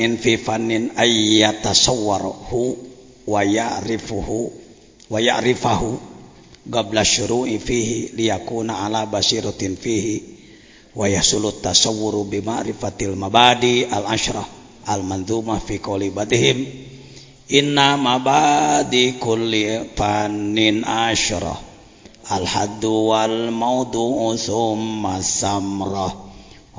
[0.00, 2.76] إن في فن أن يتصوره
[3.26, 4.50] ويعرفه
[5.10, 5.98] ويعرفه
[6.72, 10.20] قبل الشروع فيه ليكون على بصيرة فيه
[10.96, 14.46] ويحصل التصور بمعرفة المبادئ العشرة
[14.88, 16.66] المنظومة في قول بدهم
[17.52, 21.60] إن مبادئ كل فن عشرة
[22.32, 26.29] الحد والموضوع ثم السمرة.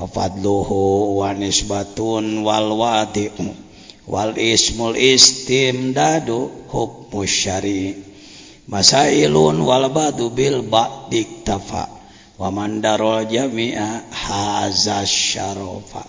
[0.02, 0.70] Samrah
[1.13, 3.54] wa nisbatun wal wadi'u
[4.09, 7.93] wal ismul istimdadu hukmu syari
[8.65, 11.86] masailun wal badu bil ba'dik tafa
[12.42, 16.01] wa mandarul jami'a haza syarofa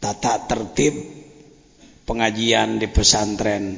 [0.00, 0.96] tata tertib
[2.08, 3.76] pengajian di pesantren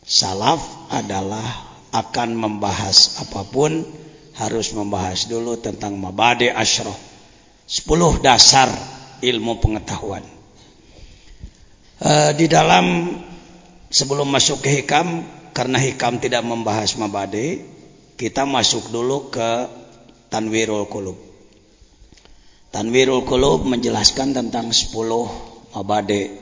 [0.00, 3.84] salaf adalah akan membahas apa pun
[4.40, 7.11] harus membahas dulu tentang mabade asyraf
[7.72, 8.68] 10 dasar
[9.24, 10.20] ilmu pengetahuan
[12.04, 13.16] e, di dalam
[13.88, 15.24] sebelum masuk ke hikam
[15.56, 17.64] karena hikam tidak membahas mabade
[18.20, 19.80] kita masuk dulu ke
[20.28, 21.16] Tanwirul Qulub.
[22.72, 24.92] Tanwirul Qulub menjelaskan tentang 10
[25.72, 26.32] mabade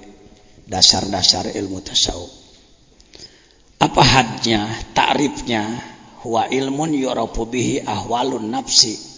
[0.66, 2.30] dasar-dasar ilmu tasawuf.
[3.82, 5.78] Apa hadnya, ta'rifnya?
[6.20, 9.09] Huwa ilmun yurafu bihi ahwalun nafsi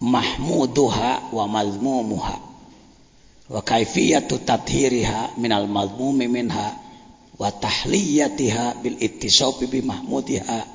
[0.00, 2.40] mahmuduha wa mazmumuha.
[3.48, 6.76] Wa kaifiyatu tathiriha minal mazmumi minha
[7.38, 10.66] wa tahliyatiha bil ittisabi bi mahmudiha.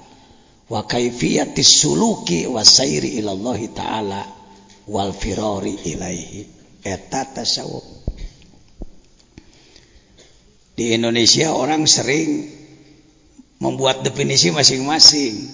[0.69, 4.21] Wa kaifiyatis suluki wasairi ilallah taala
[4.87, 6.45] wal firari ilaihi.
[6.85, 7.85] Eta tasawuf.
[10.75, 12.51] Di Indonesia orang sering
[13.63, 15.47] membuat definisi masing-masing.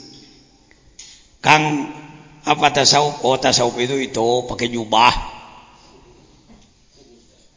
[1.46, 1.94] Kang
[2.42, 5.14] apa tasawuf oh tasawuf itu itu pakai jubah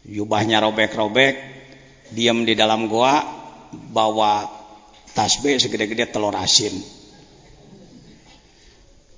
[0.04, 1.34] jubahnya robek-robek
[2.12, 3.24] diam di dalam goa
[3.72, 4.44] bawa
[5.16, 6.76] tasbih segede-gede telur asin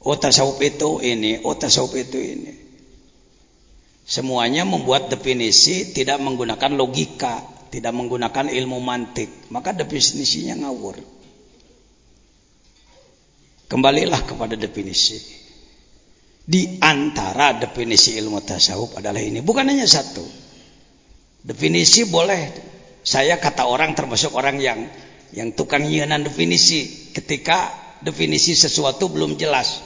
[0.06, 2.52] oh tasawuf itu ini, oh tasawuf itu ini.
[4.06, 7.42] Semuanya membuat definisi tidak menggunakan logika,
[7.74, 11.02] tidak menggunakan ilmu mantik, maka definisinya ngawur.
[13.66, 15.18] Kembalilah kepada definisi.
[16.46, 20.22] Di antara definisi ilmu tasawuf adalah ini, bukan hanya satu.
[21.42, 22.54] Definisi boleh,
[23.02, 24.86] saya kata orang termasuk orang yang
[25.34, 29.82] yang tukang nyianan definisi ketika definisi sesuatu belum jelas.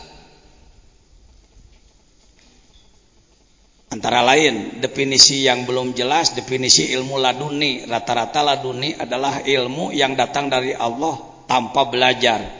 [3.90, 7.88] Antara lain definisi yang belum jelas, definisi ilmu laduni.
[7.88, 11.18] Rata-rata laduni adalah ilmu yang datang dari Allah
[11.50, 12.59] tanpa belajar.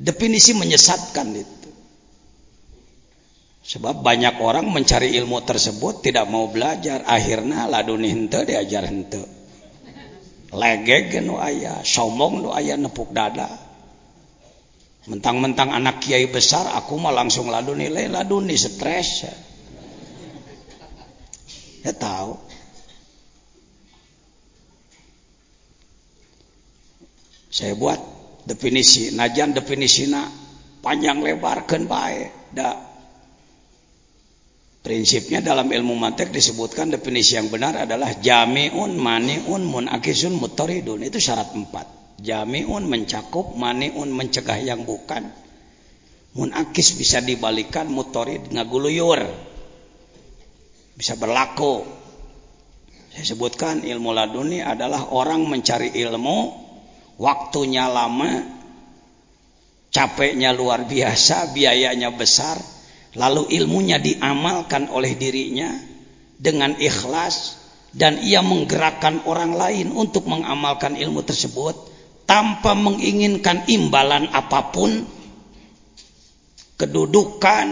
[0.00, 1.70] Definisi menyesatkan itu.
[3.60, 7.04] Sebab banyak orang mencari ilmu tersebut tidak mau belajar.
[7.04, 9.20] Akhirnya laduni hente diajar hente.
[10.50, 13.46] Legeg nu ayah, somong nu ayah nepuk dada.
[15.06, 19.28] Mentang-mentang anak kiai besar, aku mah langsung laduni, lain laduni stres.
[21.84, 22.40] Ya tahu.
[27.52, 28.19] Saya buat
[28.50, 30.26] definisi, najan definisina
[30.82, 32.50] panjang lebar kan baik.
[32.50, 32.74] Da.
[34.80, 41.04] Prinsipnya dalam ilmu mantek disebutkan definisi yang benar adalah jami'un mani'un munakisun mutoridun.
[41.04, 42.18] Itu syarat empat.
[42.24, 45.28] Jami'un mencakup, mani'un mencegah yang bukan.
[46.32, 49.20] Munakis bisa dibalikan, mutorid ngaguluyur.
[50.96, 51.84] Bisa berlaku.
[53.12, 56.69] Saya sebutkan ilmu laduni adalah orang mencari ilmu,
[57.20, 58.40] waktunya lama,
[59.92, 62.56] capeknya luar biasa, biayanya besar,
[63.12, 65.68] lalu ilmunya diamalkan oleh dirinya
[66.40, 67.60] dengan ikhlas
[67.92, 71.76] dan ia menggerakkan orang lain untuk mengamalkan ilmu tersebut
[72.24, 75.04] tanpa menginginkan imbalan apa pun.
[76.80, 77.68] Kedudukan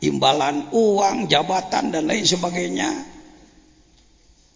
[0.00, 2.88] imbalan uang jabatan dan lain sebagainya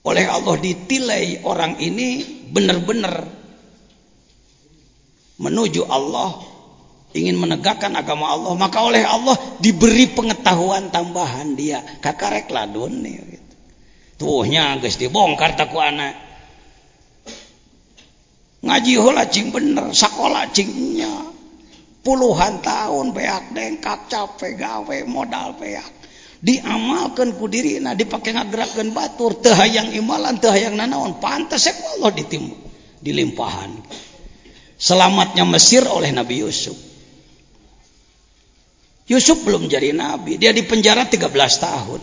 [0.08, 3.38] oleh Allah ditilai orang ini benar-benar
[5.38, 6.38] menuju Allah
[7.17, 11.81] ingin menegakkan agama Allah maka oleh Allah diberi pengetahuan tambahan dia.
[12.02, 13.55] Kakarek ladun nih gitu.
[14.19, 16.19] tuhnya guys dibongkar taku anak
[18.58, 21.29] ngaji hula cing bener sekolah cingnya
[22.02, 25.85] puluhan tahun beak dengkak capek gawe modal beak.
[26.38, 29.37] Diamalkan ku diri nah dipakai ngagerakan batur.
[29.43, 31.19] Tehayang imalan tehayang nanaon.
[31.19, 32.55] Pantas Allah ditimpa
[33.02, 33.70] dilimpahan.
[34.78, 36.78] Selamatnya Mesir oleh Nabi Yusuf.
[39.08, 40.36] Yusuf belum jadi nabi.
[40.36, 42.00] Dia di penjara 13 tahun.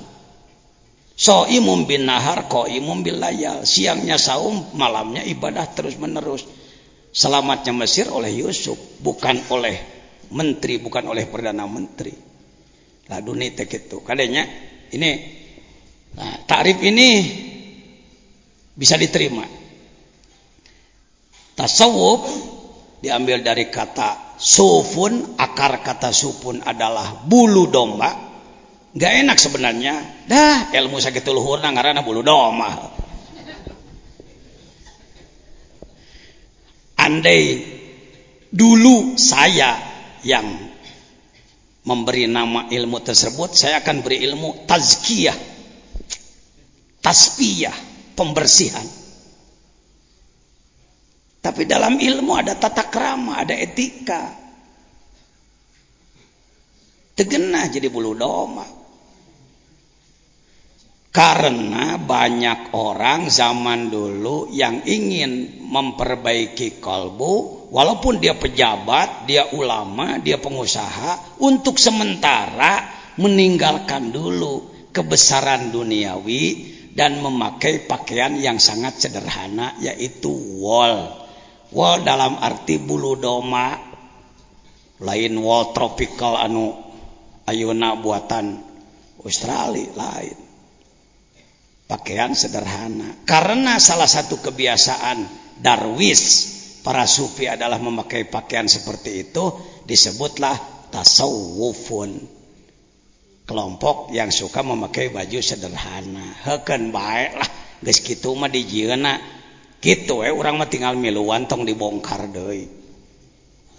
[1.15, 3.63] So imum bin nahar ko imum bil layal.
[3.63, 6.43] Siangnya saum malamnya ibadah terus menerus
[7.15, 8.75] selamatnya Mesir oleh Yusuf.
[8.99, 9.79] Bukan oleh
[10.33, 12.11] menteri bukan oleh perdana menteri.
[13.05, 14.49] Lah dunia itu kadanya
[14.89, 15.09] ini
[16.17, 17.07] nah, takrif ini
[18.73, 19.45] bisa diterima.
[21.53, 22.54] Tasawuf
[23.05, 28.33] diambil dari kata sufun akar kata sufun adalah bulu domba
[28.95, 29.99] Gak enak sebenarnya.
[30.23, 32.95] Dah ilmu sakit luhur karena bulu domah.
[36.95, 37.59] Andai
[38.55, 39.75] dulu saya
[40.23, 40.47] yang
[41.83, 45.35] memberi nama ilmu tersebut, saya akan beri ilmu tazkiyah,
[47.03, 47.75] tasfiyah,
[48.15, 49.04] pembersihan.
[51.45, 54.33] Tapi dalam ilmu ada tata krama, ada etika.
[57.13, 58.65] Tegenah jadi bulu domah.
[61.13, 70.41] Karena banyak orang zaman dulu yang ingin memperbaiki kalbu, walaupun dia pejabat, dia ulama, dia
[70.41, 72.89] pengusaha, untuk sementara
[73.21, 81.24] meninggalkan dulu kebesaran duniawi dan memakai pakaian yang sangat sederhana yaitu wol.
[81.73, 83.73] wall dalam arti bulu doma
[85.01, 86.85] lain wall tropical anu
[87.45, 88.57] Ayeuna buatan
[89.21, 90.37] Australia lain.
[91.85, 93.13] Pakaian sederhana.
[93.29, 95.29] Karena salah satu kebiasaan
[95.61, 96.23] darwis
[96.81, 99.53] para sufi adalah memakai pakaian seperti itu
[99.85, 100.57] disebutlah
[100.89, 102.17] tasawufun.
[103.45, 106.25] Kelompok yang suka memakai baju sederhana.
[106.41, 107.45] Heken baiklah
[107.85, 109.21] guys gitu mah di jieuna
[109.79, 112.67] gitu eh orang mah tinggal miluan tong dibongkar deui.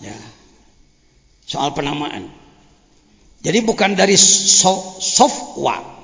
[0.01, 0.17] Ya.
[1.47, 2.29] Soal penamaan.
[3.41, 5.97] Jadi bukan dari so, softwa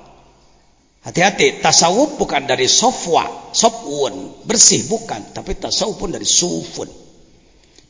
[1.03, 6.87] Hati-hati, tasawuf bukan dari sofwa, sofwun, bersih bukan, tapi tasawuf pun dari sufun.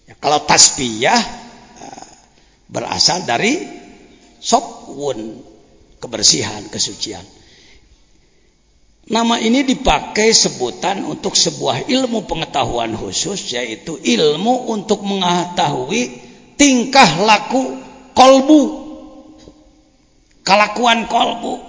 [0.09, 1.21] Ya, kalau tasbiyah
[1.77, 2.09] eh,
[2.73, 3.61] berasal dari
[4.41, 5.45] sofwun,
[6.01, 7.21] kebersihan, kesucian.
[9.13, 16.17] Nama ini dipakai sebutan untuk sebuah ilmu pengetahuan khusus yaitu ilmu untuk mengetahui
[16.57, 17.77] tingkah laku
[18.17, 18.63] kolbu,
[20.41, 21.61] kelakuan kolbu.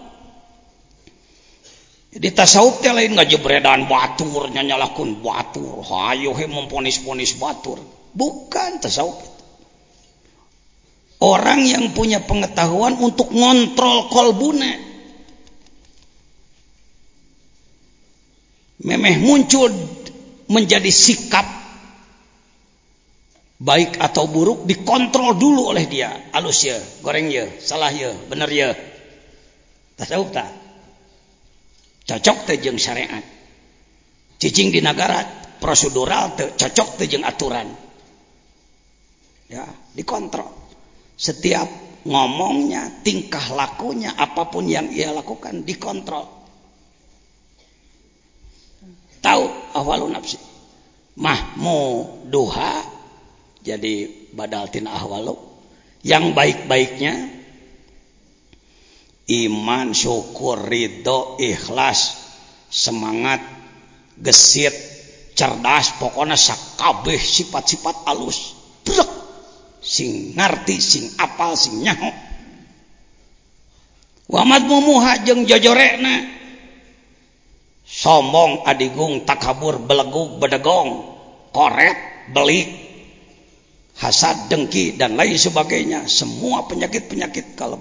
[2.16, 7.84] Di tasawuf teh lain ngajebredan batur nyanyalahkeun batur hayo he memponis-ponis batur.
[8.16, 9.19] Bukan tasawuf
[11.19, 14.93] orang yang punya pengetahuan untuk ngontrol kolbuna
[18.83, 19.71] memeh muncul
[20.51, 21.47] menjadi sikap
[23.63, 26.12] baik atau buruk dikontrol dulu oleh dia.
[26.35, 28.75] Alus ya goreng ya salah ya bener ya
[29.95, 30.51] tasawuf tak?
[32.03, 33.24] Cocok tejeng syariat.
[34.35, 35.24] Cicing di negara
[35.63, 37.71] prosedural te, cocok tejeng aturan.
[39.47, 39.63] Ya
[39.95, 40.51] dikontrol.
[41.15, 41.71] Setiap
[42.03, 46.43] ngomongnya tingkah lakunya apa pun yang ia lakukan dikontrol
[49.23, 50.37] tahu awalun nafsi.
[51.15, 51.79] Mahmu
[52.27, 52.83] duha
[53.63, 55.39] jadi badal tina ahwalu.
[56.03, 57.31] Yang baik-baiknya
[59.47, 62.19] iman syukur ridho ikhlas
[62.67, 63.39] semangat
[64.19, 64.75] gesit
[65.31, 68.59] cerdas pokoknya sakabeh sifat-sifat alus.
[68.83, 69.23] Brek.
[69.83, 72.11] sing ngerti sing apal sing nyaho.
[74.31, 76.32] Wamat mumuha jeng jojorekna
[78.04, 81.07] sombong adigung takabur belegug bedegong
[81.56, 81.95] koret
[82.36, 82.68] belik
[83.95, 86.04] hasad dengki dan lain sebagainya.
[86.12, 87.80] Semua penyakit-penyakit kalau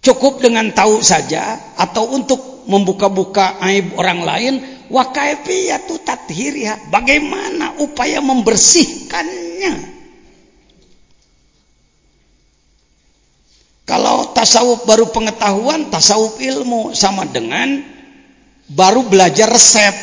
[0.00, 4.54] cukup dengan tahu saja atau untuk membuka-buka aib orang lain
[4.88, 6.88] wa kaifiyatu tathiriha.
[6.88, 9.92] Bagaimana upaya membersihkannya?
[13.84, 17.80] Kalau tasawuf baru pengetahuan tasawuf ilmu sama dengan
[18.68, 19.96] baru belajar resep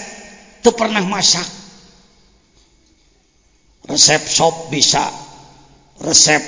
[0.66, 1.46] itu pernah masak
[3.86, 5.06] resep sop bisa
[6.02, 6.42] resep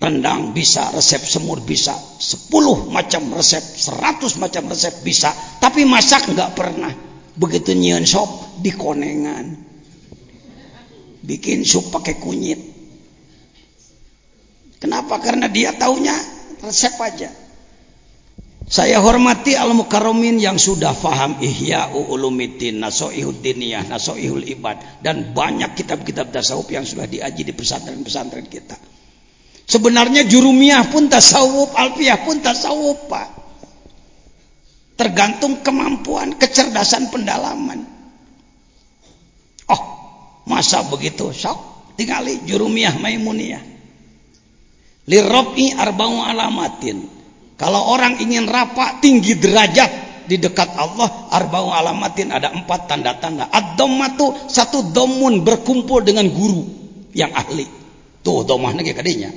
[0.00, 2.48] rendang bisa, resep semur bisa, 10
[2.88, 5.28] macam resep, 100 macam resep bisa,
[5.60, 6.88] tapi masak nggak pernah.
[7.36, 9.68] Begitu nyian sop di konengan.
[11.20, 12.69] Bikin sup pakai kunyit.
[14.80, 15.20] Kenapa?
[15.20, 16.16] Karena dia taunya
[16.64, 17.28] resep aja.
[18.70, 26.30] Saya hormati al-mukarramin yang sudah faham ihya ulumiddin, nasoihud diniyah, nasoihul ibad dan banyak kitab-kitab
[26.30, 28.78] tasawuf yang sudah diaji di pesantren-pesantren kita.
[29.66, 33.28] Sebenarnya jurumiah pun tasawuf, alfiah pun tasawuf, Pak.
[34.94, 37.82] Tergantung kemampuan, kecerdasan pendalaman.
[39.66, 39.82] Oh,
[40.46, 41.34] masa begitu?
[41.34, 41.58] Sok,
[41.98, 43.79] tinggali jurumiah maimuniyah.
[45.08, 47.08] Lirrobi arba'u alamatin.
[47.56, 53.48] Kalau orang ingin rapat tinggi derajat di dekat Allah, arba'u alamatin ada empat tanda-tanda.
[53.48, 56.64] Ad-dhammatu satu domun berkumpul dengan guru
[57.12, 57.64] yang ahli.
[58.20, 59.30] Tuh domahnya kayak kadinya.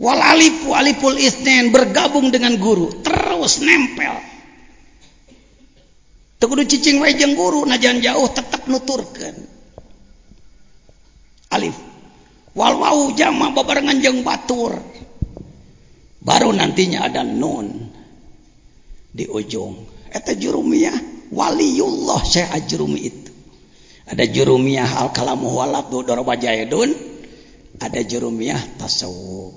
[0.00, 4.16] Wal alifu alipul isnen bergabung dengan guru terus nempel.
[6.40, 9.36] Tekudu cicing wae jeung guru najan jauh tetap nuturkan.
[11.52, 11.89] Alif.
[12.54, 14.74] Wal wau jama babarengan jeung batur.
[16.20, 17.90] Baru nantinya ada nun
[19.14, 19.86] di ujung.
[20.10, 23.32] Eta jurumiyah waliullah saya ajrumi itu.
[24.10, 26.90] Ada jurumiyah al kalamu walabdu daraba jaidun.
[27.78, 29.54] Ada jurumiyah tasawuf.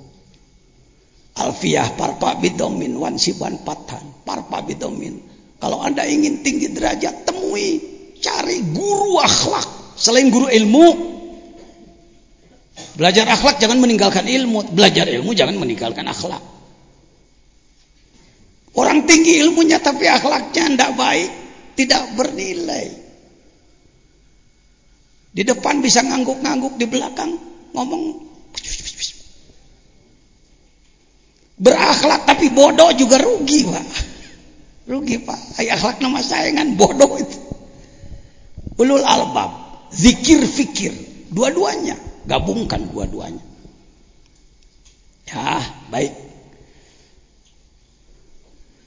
[1.33, 5.17] Alfiah parpa bidomin wansiban patan parpa bidomin.
[5.57, 7.81] Kalau anda ingin tinggi derajat temui
[8.21, 11.12] cari guru akhlak selain guru ilmu.
[12.93, 16.41] Belajar akhlak jangan meninggalkan ilmu, belajar ilmu jangan meninggalkan akhlak.
[18.77, 21.29] Orang tinggi ilmunya tapi akhlaknya tidak baik,
[21.73, 22.85] tidak bernilai.
[25.33, 27.33] Di depan bisa ngangguk-ngangguk, di belakang
[27.73, 28.29] ngomong
[31.57, 33.85] berakhlak tapi bodoh juga rugi pak.
[34.93, 35.57] Rugi pak.
[35.57, 37.39] Ay akhlak nama sayangan bodoh itu.
[38.77, 39.49] Ulul albab
[39.89, 40.93] zikir fikir
[41.33, 43.43] dua-duanya gabungkan dua-duanya.
[45.27, 46.13] Ya baik.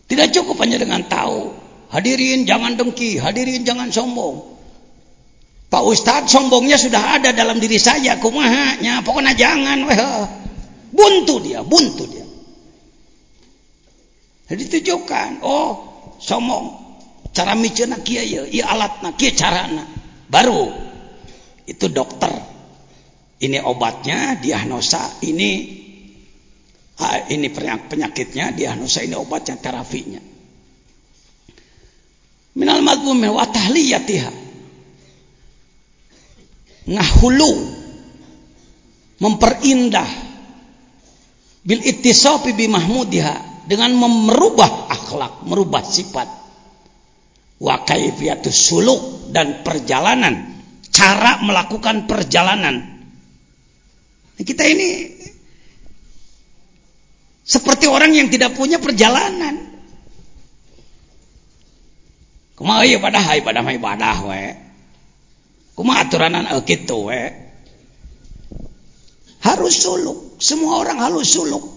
[0.07, 1.51] Tidak cukup hanya dengan tahu.
[1.91, 3.19] Hadirin jangan dengki.
[3.19, 4.55] Hadirin jangan sombong.
[5.67, 8.15] Pak Ustadz sombongnya sudah ada dalam diri saya.
[8.23, 9.03] Kumahanya?
[9.03, 9.99] Pokoknya jangan weh.
[10.95, 12.27] Buntu dia buntu dia.
[14.47, 15.71] Jadi tunjukkan, oh
[16.23, 16.71] somong
[17.35, 19.83] cara micena kia ya, iya alatna kia carana.
[20.31, 20.71] Baru.
[21.67, 22.31] Itu dokter.
[23.37, 25.51] Ini obatnya, diagnosa, ini
[27.05, 30.23] ah, ini penyakitnya, diagnosa ini obatnya, terapinya.
[32.57, 34.33] Minal madmumi wa tahliyatiha.
[36.87, 37.51] Ngahulu
[39.21, 40.09] memperindah
[41.67, 46.29] bil ittisafi bi mahmudiha dengan merubah akhlak, merubah sifat.
[47.61, 50.57] Wa kaifiyatus suluk dan perjalanan,
[50.89, 52.96] cara melakukan perjalanan.
[54.37, 55.17] Nah, kita ini
[57.47, 59.65] seperti orang yang tidak punya perjalanan.
[62.57, 64.45] Kumaha ieu ibadah, ibadah mah ibadah we.
[65.77, 67.23] Kumaha aturanan kitu we.
[69.45, 71.77] Harus suluk, semua orang harus suluk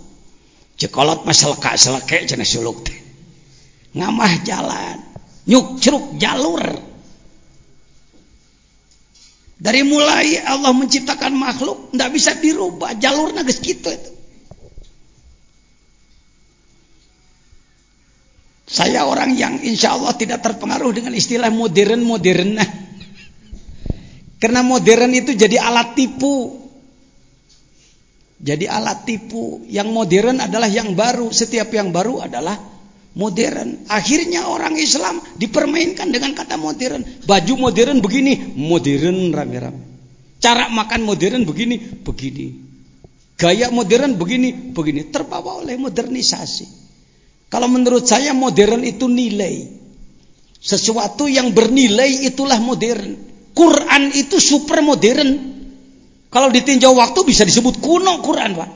[0.79, 2.95] cekolot mah seleka seleke cenah suluk teh
[3.99, 4.97] ngamah jalan
[5.43, 5.83] nyuk
[6.15, 6.63] jalur
[9.59, 14.11] dari mulai Allah menciptakan makhluk tidak bisa dirubah jalurnya geus kitu itu
[18.69, 22.55] saya orang yang insya Allah tidak terpengaruh dengan istilah modern modern
[24.41, 26.59] karena modern itu jadi alat tipu
[28.39, 29.67] jadi alat tipu.
[29.67, 31.27] Yang modern adalah yang baru.
[31.29, 32.55] Setiap yang baru adalah
[33.19, 33.91] modern.
[33.91, 37.03] Akhirnya orang Islam dipermainkan dengan kata modern.
[37.27, 39.81] Baju modern begini, modern rame-rame.
[40.39, 42.47] Cara makan modern begini, begini.
[43.35, 45.11] Gaya modern begini, begini.
[45.11, 46.79] Terbawa oleh modernisasi.
[47.51, 49.67] Kalau menurut saya modern itu nilai.
[50.59, 53.19] Sesuatu yang bernilai itulah modern.
[53.51, 55.59] Quran itu super modern.
[56.29, 58.69] Kalau ditinjau waktu bisa disebut kuno Quran, Pak.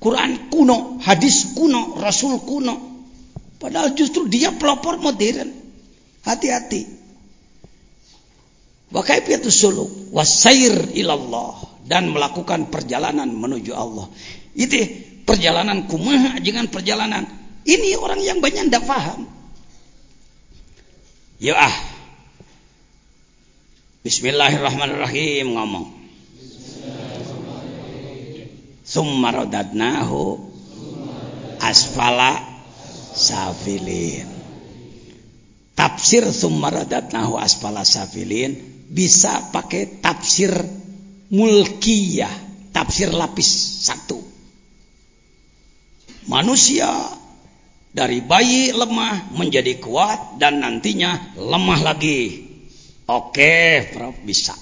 [0.00, 2.95] Quran kuno, hadis kuno, Rasul kuno.
[3.66, 5.50] Padahal justru dia pelopor modern.
[6.22, 6.86] Hati-hati.
[8.94, 14.06] Wa kaifiyatus suluk wasair ilallah dan melakukan perjalanan menuju Allah.
[14.54, 14.78] Itu
[15.26, 17.26] perjalanan kumaha dengan perjalanan.
[17.66, 19.26] Ini orang yang banyak tidak paham.
[21.42, 21.74] Ya ah.
[24.06, 25.86] Bismillahirrahmanirrahim ngomong
[28.86, 30.38] summa radadnahu
[31.58, 32.55] asfala
[33.16, 34.28] safilin
[35.72, 38.56] tafsir summa radadnahu asfala safilin
[38.92, 40.52] bisa pakai tafsir
[41.30, 42.32] mulkiyah
[42.76, 43.48] tafsir lapis
[43.88, 44.20] satu.
[46.26, 46.90] Manusia
[47.94, 52.44] dari bayi lemah menjadi kuat dan nantinya lemah lagi.
[53.06, 54.52] Oke Prof bisa.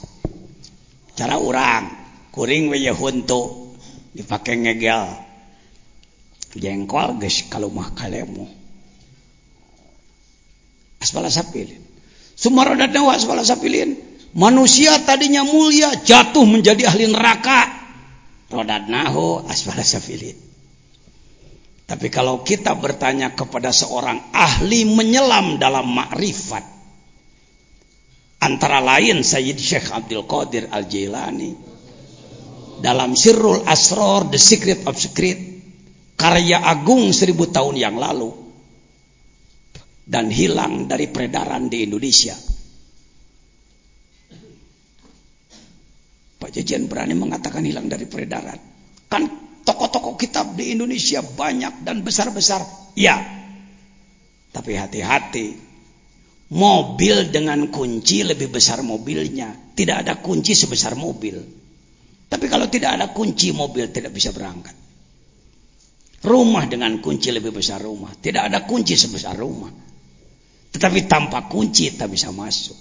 [1.17, 1.89] Cara orang
[2.31, 3.73] kuring we huntu
[4.13, 5.24] dipakai ngegel
[6.57, 8.47] jengkol geus kalumah kalemu.
[11.03, 11.85] Asbala sapilin
[12.35, 13.97] sumarodatna wa asbala sapilin.
[14.35, 17.71] Manusia tadinya mulia jatuh menjadi ahli neraka.
[18.51, 20.35] Rodatnahu asbala sapilin.
[21.85, 26.65] Tapi kalau kita bertanya kepada seorang ahli menyelam dalam makrifat
[28.41, 31.53] antara lain Sayyid Syekh Abdul Qadir Al-Jailani
[32.81, 35.54] dalam Sirrul Asror The Secret of Secret
[36.15, 38.45] karya agung seribu tahun yang lalu
[40.05, 42.37] dan hilang dari peredaran di Indonesia.
[46.45, 48.61] Pak Jajan berani mengatakan hilang dari peredaran.
[49.09, 49.33] Kan
[49.65, 52.61] toko-toko kitab di Indonesia banyak dan besar-besar.
[52.93, 53.17] Ya.
[54.53, 55.73] Tapi hati-hati.
[56.53, 59.57] Mobil dengan kunci lebih besar mobilnya.
[59.73, 61.41] Tidak ada kunci sebesar mobil.
[62.29, 64.84] Tapi kalau tidak ada kunci mobil tidak bisa berangkat.
[66.25, 68.17] Rumah dengan kunci lebih besar rumah.
[68.17, 69.69] Tidak ada kunci sebesar rumah.
[70.73, 72.81] Tetapi tanpa kunci tak bisa masuk.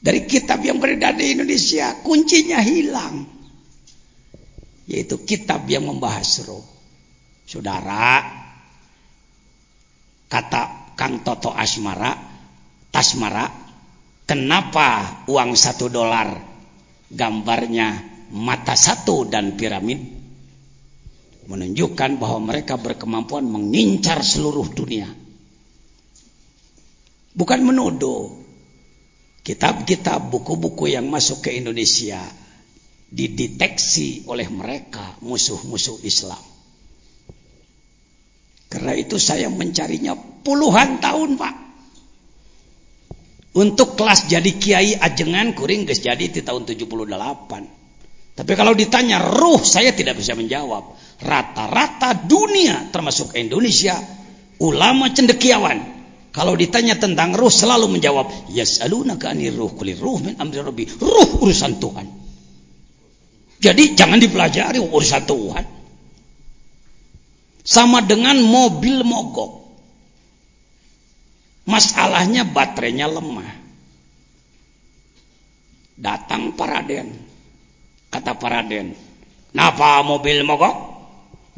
[0.00, 3.26] Dari kitab yang beredar di Indonesia, kuncinya hilang.
[4.86, 6.62] Yaitu kitab yang membahas roh.
[7.44, 8.22] Saudara,
[10.30, 12.14] kata Kang Toto Asmara,
[12.94, 13.50] Tasmara,
[14.30, 16.38] kenapa uang satu dolar
[17.10, 17.98] gambarnya
[18.30, 20.19] mata satu dan piramid?
[21.50, 25.10] Menunjukkan bahwa mereka berkemampuan mengincar seluruh dunia.
[27.34, 28.38] Bukan menuduh.
[29.42, 32.22] Kitab-kitab, buku-buku yang masuk ke Indonesia
[33.10, 36.38] dideteksi oleh mereka musuh-musuh Islam.
[38.70, 40.14] Karena itu saya mencarinya
[40.46, 41.54] puluhan tahun, Pak.
[43.50, 48.38] Untuk kelas jadi kiai ajengan kuring guys jadi di tahun 78.
[48.38, 50.94] Tapi kalau ditanya ruh saya tidak bisa menjawab.
[51.20, 53.92] Rata-rata dunia termasuk Indonesia
[54.60, 60.62] ulama cendekiawan kalau ditanya tentang ruh selalu menjawab yas'alunaka anir ruh kulir ruh min amri
[60.62, 60.86] rabbi.
[60.86, 62.06] Ruh urusan Tuhan.
[63.60, 65.64] Jadi jangan dipelajari urusan Tuhan.
[67.60, 69.60] Sama dengan mobil mogok.
[71.68, 73.60] Masalahnya baterainya lemah.
[76.00, 77.30] Datang Paraden
[78.10, 78.90] Kata Paraden.
[79.54, 80.89] Napa mobil mogok?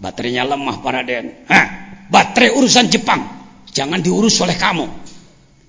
[0.02, 1.46] Baterainya lemah Paraden.
[1.46, 1.66] Hah,
[2.10, 3.22] baterai urusan Jepang.
[3.70, 4.90] Jangan diurus oleh kamu.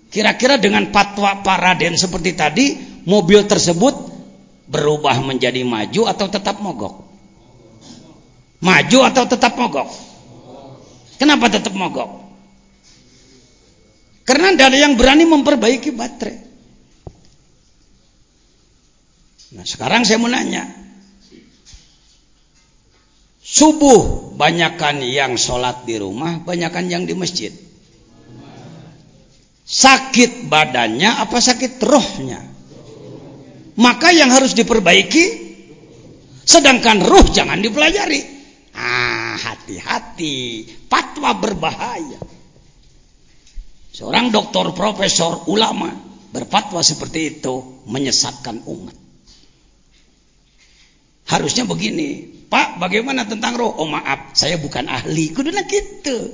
[0.10, 2.66] Kira-kira dengan patwa Paraden seperti tadi,
[3.06, 3.94] mobil tersebut
[4.66, 7.06] berubah menjadi maju atau tetap mogok?
[8.64, 9.90] Maju atau tetap mogok?
[11.22, 12.10] Kenapa tetap mogok?
[14.24, 16.38] Karena tidak ada yang berani memperbaiki baterai.
[19.54, 20.64] Nah sekarang saya mau nanya.
[23.44, 27.54] Subuh banyakan yang sholat di rumah, banyakan yang di masjid.
[29.64, 32.42] Sakit badannya apa sakit rohnya?
[33.80, 35.26] Maka yang harus diperbaiki,
[36.46, 38.22] sedangkan roh jangan dipelajari.
[38.74, 42.22] Ah, hati-hati, fatwa berbahaya.
[43.94, 45.94] Seorang doktor, profesor, ulama
[46.34, 48.98] berfatwa seperti itu menyesatkan umat.
[51.30, 53.74] Harusnya begini, Pak, bagaimana tentang roh?
[53.82, 55.34] Oh maaf, saya bukan ahli.
[55.34, 56.30] Kuduna gitu.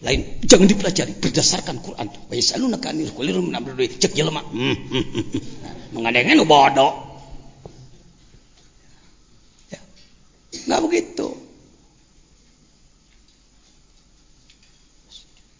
[0.00, 2.08] Lain, jangan dipelajari berdasarkan Quran.
[2.08, 4.40] Wa yasalunaka anil qulir min amri cek jelema.
[4.40, 5.24] Hmm, hmm, hmm.
[5.28, 5.42] hmm.
[5.92, 6.92] Mengadengan bodoh.
[9.68, 9.80] Ya.
[10.64, 11.28] Enggak begitu.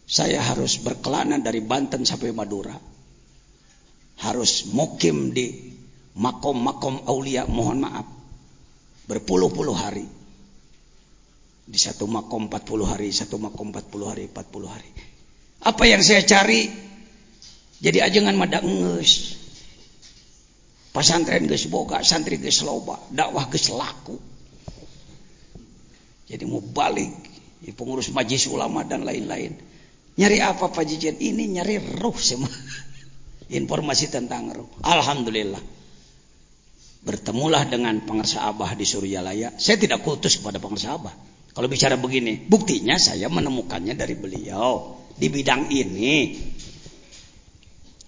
[0.09, 2.73] Saya harus berkelana dari Banten sampai Madura.
[4.25, 5.77] Harus mukim di
[6.17, 8.18] makom-makom aulia, mohon maaf
[9.09, 10.07] berpuluh-puluh hari.
[11.69, 14.91] Di satu makom 40 hari, satu makom 40 hari, 40 hari.
[15.65, 16.69] Apa yang saya cari?
[17.81, 19.37] Jadi ajengan madak nges.
[20.93, 24.17] Pasantren geus boga, santri geus loba, dakwah geus laku.
[26.29, 27.13] Jadi mau balik
[27.61, 29.53] di pengurus majlis ulama dan lain-lain.
[30.19, 31.21] Nyari apa Pak Jijen?
[31.21, 32.51] Ini nyari ruh semua.
[33.61, 34.69] Informasi tentang ruh.
[34.83, 35.78] Alhamdulillah
[37.03, 39.55] bertemulah dengan pengersa Abah di Suryalaya.
[39.57, 41.15] Saya tidak kultus kepada pengersa Abah.
[41.55, 46.39] Kalau bicara begini, buktinya saya menemukannya dari beliau di bidang ini.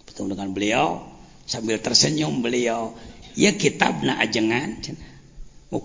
[0.06, 0.86] Bertemu dengan beliau
[1.50, 2.94] sambil tersenyum beliau,
[3.34, 4.78] ya kitab na ajengan.
[5.74, 5.82] Oh,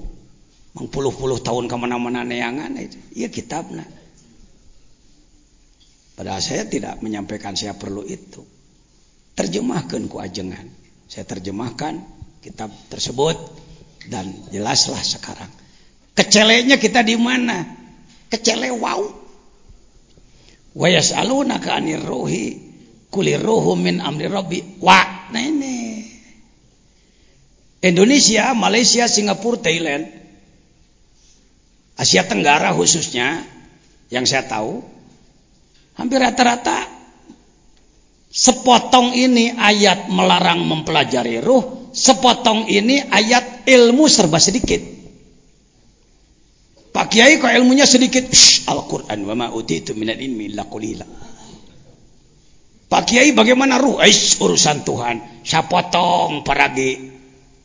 [0.77, 2.97] puluh-puluh tahun ke mana-mana neangan itu.
[3.17, 3.85] Ya kitab na.
[6.15, 8.45] Padahal saya tidak menyampaikan saya perlu itu.
[9.35, 10.69] Terjemahkan ku ajengan.
[11.11, 12.14] Saya terjemahkan
[12.45, 13.33] kitab tersebut
[14.13, 15.49] dan jelaslah sekarang.
[16.13, 17.65] Kecelenya kita di mana?
[18.29, 19.01] Kecele wow
[20.75, 22.61] wa yas'alunaka 'anir ruhi
[23.09, 24.61] kulir ruhu min amri rabbi.
[24.77, 26.05] Wa nah ini.
[27.85, 30.09] Indonesia, Malaysia, Singapura, Thailand
[31.95, 33.45] Asia Tenggara khususnya
[34.11, 34.83] yang saya tahu
[35.95, 36.83] hampir rata-rata
[38.27, 44.83] sepotong ini ayat melarang mempelajari ruh sepotong ini ayat ilmu serba sedikit.
[46.91, 48.27] Pak Kiai kok ilmunya sedikit?
[48.71, 50.63] Al-Quran wa ma utitu minal ilmi illa
[52.85, 53.99] Pak Kiai bagaimana ruh?
[53.99, 55.43] Aish, urusan Tuhan.
[55.43, 57.11] Sapotong paragi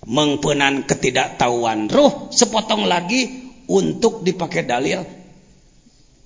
[0.07, 5.03] mengpenan ketidaktahuan ruh sepotong lagi untuk dipakai dalil.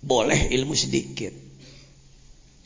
[0.05, 1.33] Boleh ilmu sedikit.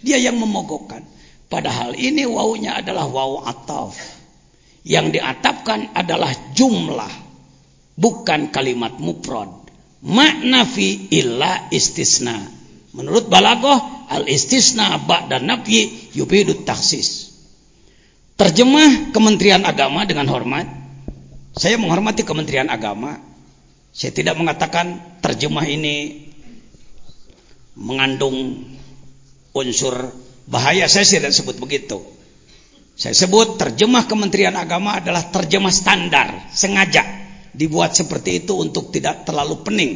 [0.02, 1.02] Dia yang memogokkan.
[1.48, 4.17] Padahal ini wawunya adalah wawu ataf
[4.88, 7.12] yang diatapkan adalah jumlah
[8.00, 9.52] bukan kalimat mufrad.
[10.00, 12.40] Makna fi illa istisna.
[12.96, 13.76] Menurut balagoh
[14.08, 17.36] al istisna ba'da nafyi yubidut taksis.
[18.40, 20.64] Terjemah Kementerian Agama dengan hormat.
[21.52, 23.20] Saya menghormati Kementerian Agama.
[23.92, 26.30] Saya tidak mengatakan terjemah ini
[27.76, 28.64] mengandung
[29.52, 30.14] unsur
[30.46, 30.86] bahaya.
[30.86, 32.17] Saya tidak sebut begitu.
[32.98, 37.06] Saya sebut terjemah Kementerian Agama adalah terjemah standar, sengaja
[37.54, 39.92] dibuat seperti itu untuk tidak terlalu pening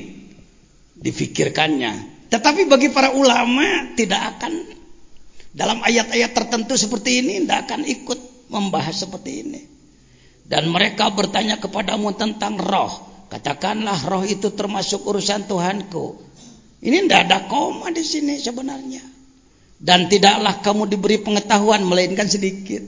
[1.02, 2.26] difikirkannya.
[2.30, 4.52] Tetapi bagi para ulama tidak akan
[5.50, 8.18] dalam ayat-ayat tertentu seperti ini tidak akan ikut
[8.54, 9.60] membahas seperti ini.
[10.46, 13.26] Dan mereka bertanya kepadamu tentang roh.
[13.28, 16.22] Katakanlah roh itu termasuk urusan Tuhanku.
[16.86, 19.11] Ini tidak ada koma di sini sebenarnya.
[19.82, 22.82] Dan tidaklah kamu diberi pengetahuan melainkan sedikit.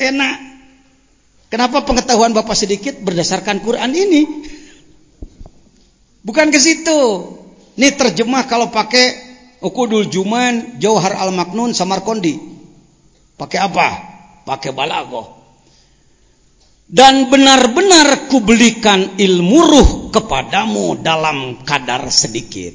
[0.00, 0.48] Enak.
[1.52, 4.22] Kenapa pengetahuan Bapak sedikit berdasarkan Quran ini?
[6.24, 7.00] Bukan ke situ.
[7.76, 9.28] Ini terjemah kalau pakai
[9.60, 12.40] Ukudul Juman, Jauhar Al-Maknun, Samarkondi.
[13.36, 13.88] Pakai apa?
[14.48, 15.40] Pakai balagoh
[16.90, 22.74] dan benar-benar kubelikan ilmu ruh kepadamu dalam kadar sedikit.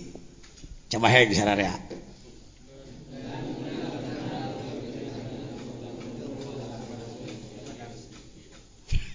[0.87, 1.75] Coba hei ya.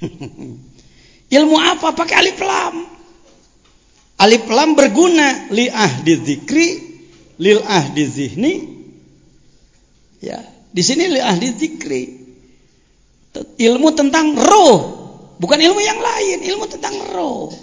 [1.37, 1.93] ilmu apa?
[1.95, 2.77] Pakai alif lam.
[4.21, 6.69] Alif lam berguna li ahdi zikri,
[7.41, 8.55] lil ahdi zihni.
[10.21, 12.21] Ya, di sini li ahdi zikri
[13.39, 14.79] ilmu tentang roh
[15.39, 17.55] bukan ilmu yang lain ilmu tentang roh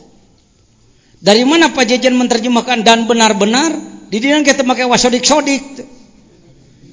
[1.20, 3.74] dari mana Pak Jajan menerjemahkan dan benar-benar
[4.08, 5.64] di dalam kita pakai wasodik sodik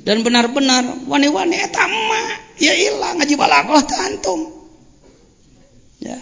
[0.03, 2.23] dan benar-benar wani-wani etama
[2.59, 4.51] ya hilang ngaji balagoh tantum
[6.03, 6.19] ya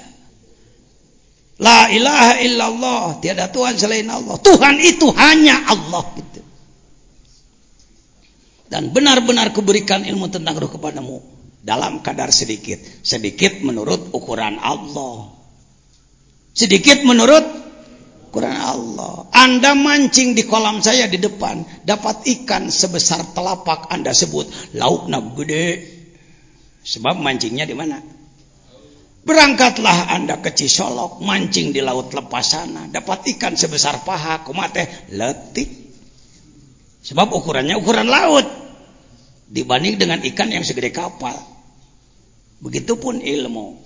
[1.60, 6.40] La ilaha illallah tiada Tuhan selain Allah Tuhan itu hanya Allah gitu.
[8.72, 11.20] dan benar-benar kuberikan ilmu tentang roh kepadamu
[11.60, 12.80] dalam kadar sedikit.
[13.04, 15.28] Sedikit menurut ukuran Allah.
[16.56, 17.44] Sedikit menurut
[18.32, 19.28] ukuran Allah.
[19.28, 26.00] Anda mancing di kolam saya di depan, dapat ikan sebesar telapak Anda sebut laukna gede.
[26.82, 28.00] Sebab mancingnya di mana?
[29.22, 35.70] Berangkatlah Anda ke Cisolok, mancing di laut lepas sana, dapat ikan sebesar paha, kumate letik.
[37.06, 38.46] Sebab ukurannya ukuran laut
[39.46, 41.38] dibanding dengan ikan yang segede kapal.
[42.62, 43.78] Begitupun ilmu.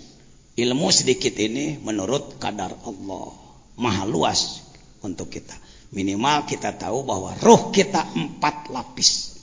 [0.57, 3.29] Ilmu sedikit ini menurut kadar Allah.
[3.77, 4.65] Maha luas
[5.05, 5.53] untuk kita.
[5.93, 9.37] Minimal kita tahu bahwa roh kita empat lapis.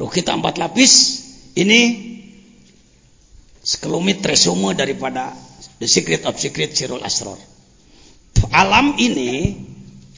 [0.00, 0.92] Roh kita empat lapis.
[1.52, 1.80] Ini
[3.68, 5.36] sekelumit resume daripada
[5.76, 7.36] The Secret of Secret Sirul Asror.
[8.48, 9.52] Alam ini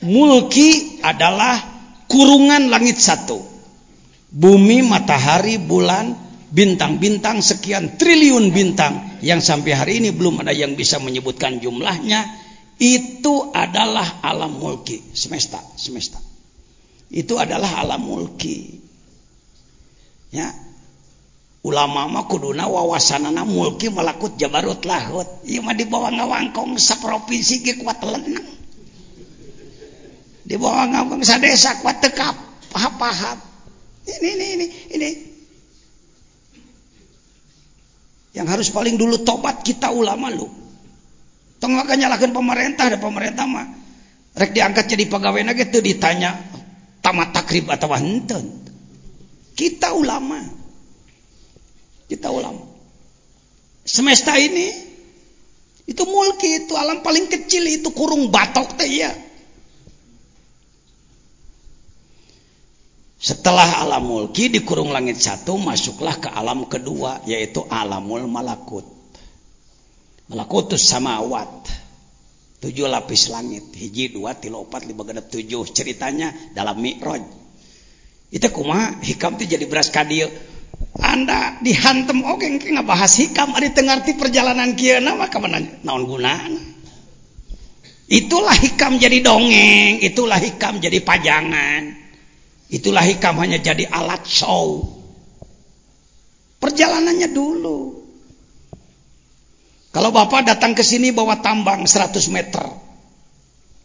[0.06, 1.58] mulki adalah
[2.06, 3.42] kurungan langit satu.
[4.30, 6.14] Bumi, matahari, bulan,
[6.54, 12.26] bintang-bintang sekian triliun bintang yang sampai hari ini belum ada yang bisa menyebutkan jumlahnya
[12.78, 16.18] itu adalah alam mulki semesta semesta
[17.10, 18.82] itu adalah alam mulki
[20.34, 20.69] ya
[21.60, 27.74] ulama mah kuduna wawasanana mulki melakut jabarut lahut ieu mah di bawah ngawangkong saprovinsi ge
[27.80, 28.48] kuat lenang
[30.44, 32.32] di bawah ngawangkong sadesa kuat tekap
[32.72, 33.38] paham-paham
[34.08, 35.10] ini ini ini ini
[38.30, 40.46] yang harus paling dulu tobat kita ulama lu.
[41.58, 43.66] Tong maka nyalakan pemerintah ada pemerintah mah.
[44.38, 46.38] Rek diangkat jadi pegawai lagi tuh ditanya
[47.02, 48.40] tamat takrib atau henteu.
[49.58, 50.59] Kita ulama.
[52.10, 52.66] Kita ulama.
[53.86, 54.66] semesta ini
[55.86, 59.10] itu mulki itu alam paling kecil itu kurung batok teh ya
[63.20, 68.88] Setelah alam mulki di kurung langit satu masuklah ke alam kedua yaitu alamul malakut.
[70.32, 71.68] Malakutus samawat.
[72.64, 73.76] Tujuh lapis langit.
[73.76, 75.68] Hiji, dua, tiga, empat, lima, genap, tujuh.
[75.68, 77.20] Ceritanya dalam mi'raj.
[78.32, 80.32] Itu kumaha hikam itu jadi beras kadio.
[81.00, 86.04] Anda dihantem oke okay, nggak bahas hikam ada tengarti perjalanan kia nama ke mana naon
[86.04, 86.70] gunaan.
[88.10, 91.94] Itulah hikam jadi dongeng, itulah hikam jadi pajangan.
[92.66, 94.82] Itulah hikam hanya jadi alat show.
[96.58, 97.78] Perjalanannya dulu.
[99.90, 102.66] Kalau Bapak datang ke sini bawa tambang 100 meter.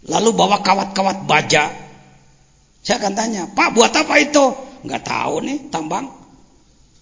[0.06, 1.70] Lalu bawa kawat-kawat baja.
[2.86, 4.46] Saya akan tanya, Pak buat apa itu?
[4.86, 6.25] Nggak tahu nih tambang.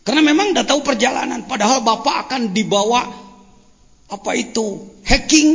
[0.04, 1.48] Karena memang nggak tahu perjalanan.
[1.48, 3.08] Padahal Bapak akan dibawa
[4.12, 5.00] apa itu?
[5.04, 5.50] Hacking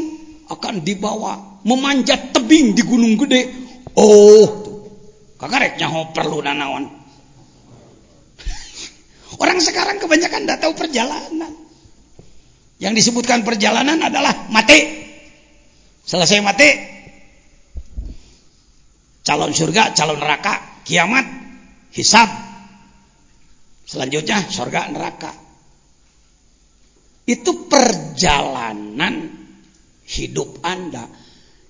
[0.48, 3.52] akan dibawa memanjat tebing di gunung gede.
[3.96, 4.68] Oh,
[5.38, 6.82] Kakarek nyaho perlu nanawan.
[9.42, 11.54] Orang sekarang kebanyakan tidak tahu perjalanan.
[12.82, 15.06] Yang disebutkan perjalanan adalah mati.
[16.08, 16.68] Selesai mati,
[19.28, 21.26] calon surga, calon neraka, kiamat,
[21.92, 22.47] hisab.
[23.88, 25.32] Selanjutnya surga, neraka.
[27.24, 29.32] Itu perjalanan
[30.04, 31.08] hidup Anda.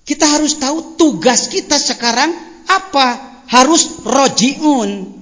[0.03, 2.31] Kita harus tahu tugas kita sekarang
[2.67, 3.07] apa
[3.47, 5.15] harus rojiun.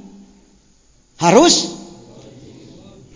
[1.21, 1.77] Harus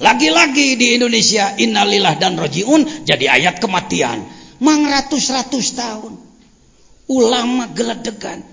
[0.01, 4.25] lagi-lagi di Indonesia innalillah dan rojiun jadi ayat kematian.
[4.61, 6.13] Mang ratus-ratus tahun.
[7.09, 8.45] Ulama geledegan.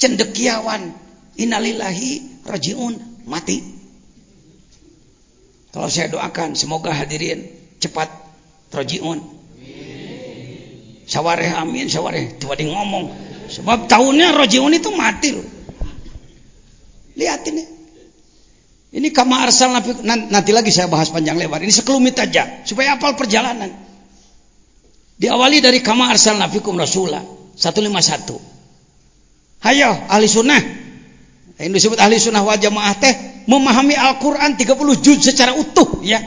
[0.00, 0.92] Cendekiawan.
[1.36, 3.24] Innalillahi rojiun.
[3.28, 3.73] Mati.
[5.74, 7.50] Kalau saya doakan semoga hadirin
[7.82, 8.06] cepat
[8.70, 9.18] rojiun.
[11.10, 12.38] Sawareh amin, sawareh.
[12.38, 13.10] Tiba ngomong.
[13.50, 15.42] Sebab tahunnya rojiun itu mati loh.
[17.18, 17.66] Lihat ini.
[18.94, 19.74] Ini kama arsal
[20.06, 21.58] nanti lagi saya bahas panjang lebar.
[21.58, 23.74] Ini sekelumit aja supaya apal perjalanan.
[25.18, 27.26] Diawali dari kama arsal nabikum rasulah
[27.58, 29.66] 151.
[29.66, 30.83] Hayo ahli sunnah.
[31.54, 33.14] Yang disebut ahli sunnah wal jamaah teh
[33.46, 36.18] memahami Al-Qur'an 30 juz secara utuh ya.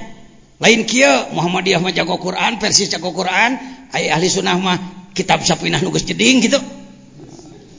[0.57, 3.59] Lain kia Muhammadiyah mah jago Quran, versi jago Quran,
[3.93, 4.77] ai ahli sunnah mah
[5.13, 6.57] kitab sapinah nugas jeding gitu.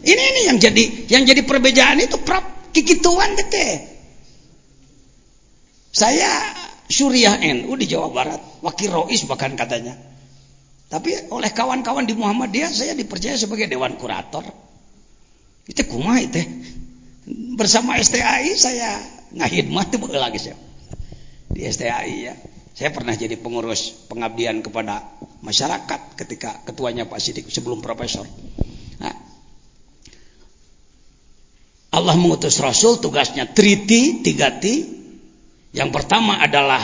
[0.04, 3.98] Ini ini yang jadi yang jadi perbedaan itu prap kikituan teh.
[5.90, 6.30] Saya
[6.88, 9.98] Suriah NU di Jawa Barat, wakil rois bahkan katanya.
[10.88, 14.46] Tapi oleh kawan-kawan di Muhammadiyah saya dipercaya sebagai dewan kurator.
[15.68, 16.40] Itu kumah itu.
[17.28, 18.96] Bersama STAI saya
[19.36, 20.56] ngahidmah tuh lagi saya.
[21.52, 22.34] Di STAI ya.
[22.72, 25.02] Saya pernah jadi pengurus pengabdian kepada
[25.42, 28.22] masyarakat ketika ketuanya Pak Sidik sebelum profesor.
[29.02, 29.14] Nah,
[31.90, 34.86] Allah mengutus Rasul tugasnya triti, tiga ti.
[35.74, 36.80] Yang pertama adalah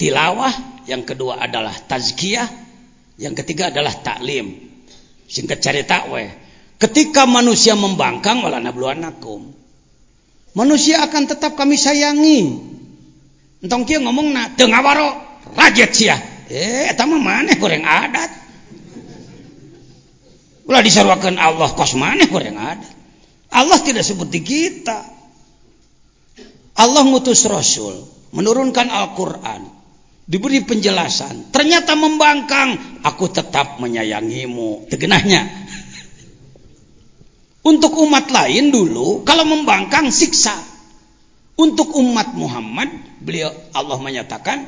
[0.00, 2.48] tilawah, yang kedua adalah tazkiyah,
[3.20, 4.58] yang ketiga adalah taklim.
[5.28, 6.47] Singkat cerita we.
[6.78, 9.50] Ketika manusia membangkang wala nabluanakum.
[10.54, 12.54] Manusia akan tetap kami sayangi.
[13.58, 15.18] Entong kia ngomong na teu ngawaro
[15.58, 16.16] rajet sia.
[16.46, 18.30] Eh eta mah maneh goreng adat.
[20.70, 22.94] Ulah disaruakeun Allah kos maneh goreng adat.
[23.50, 25.18] Allah tidak seperti kita.
[26.78, 29.66] Allah ngutus Rasul, menurunkan Al-Quran,
[30.30, 31.50] diberi penjelasan.
[31.50, 34.86] Ternyata membangkang, aku tetap menyayangimu.
[34.86, 35.67] Tegenahnya.
[37.66, 40.54] Untuk umat lain dulu, kalau membangkang siksa.
[41.58, 42.86] Untuk umat Muhammad,
[43.18, 44.62] beliau Allah menyatakan,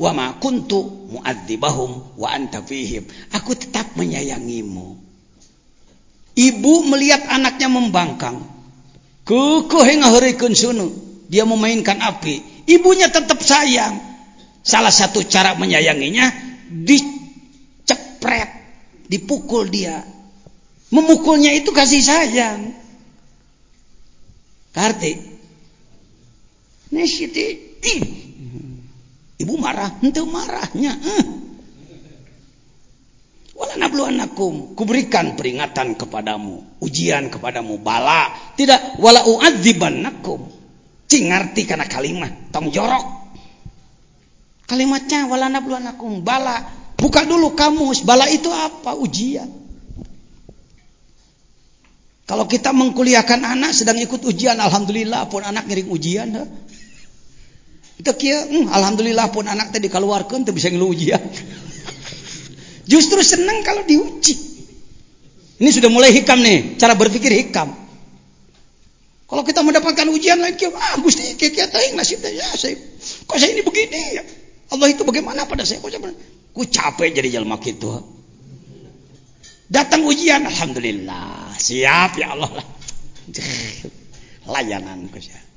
[0.00, 3.04] wa ma kuntu mu'adzibahum wa anta fihim.
[3.36, 4.96] Aku tetap menyayangimu.
[6.32, 8.40] Ibu melihat anaknya membangkang.
[9.28, 10.88] Kekeh ngaharikeun sunu.
[11.28, 12.64] Dia memainkan api.
[12.66, 14.00] Ibunya tetap sayang.
[14.64, 16.32] Salah satu cara menyayanginya
[16.72, 18.48] dicepret,
[19.06, 20.00] dipukul dia.
[20.90, 22.74] Memukulnya itu kasih sayang.
[24.74, 25.12] Karti.
[26.90, 27.06] Nih
[29.40, 30.92] Ibu marah, ente marahnya.
[33.56, 38.32] Wala nabluwannakum, kuberikan peringatan kepadamu, ujian kepadamu, bala.
[38.56, 40.44] Tidak wala uadzibannakum.
[41.08, 43.32] Cing ngerti karena kalimat, tong jorok.
[44.68, 46.60] Kalimatnya wala nabluwannakum, bala.
[47.00, 48.92] Buka dulu kamus, bala itu apa?
[48.92, 49.48] Ujian.
[52.30, 56.30] Kalau kita mengkuliahkan anak sedang ikut ujian, alhamdulillah pun anak ngiring ujian.
[56.38, 56.44] Ha?
[58.06, 61.20] hmm, Alhamdulillah pun anak tadi keluarkan tuh bisa ngelujian
[62.92, 64.48] justru senang kalau diuji.
[65.60, 67.68] Ini sudah mulai hikam nih cara berpikir hikam.
[69.26, 72.78] Kalau kita mendapatkan ujian lain ah gusti kita teh nasib ya saya
[73.26, 74.22] kok saya ini begini ya?
[74.70, 75.82] Allah itu bagaimana pada saya?
[75.82, 75.92] Kok
[76.54, 78.19] ku capek jadi jalma gitu
[79.70, 82.66] datang ujian alhamdulillah siap ya Allah lah
[84.50, 85.50] layanan saya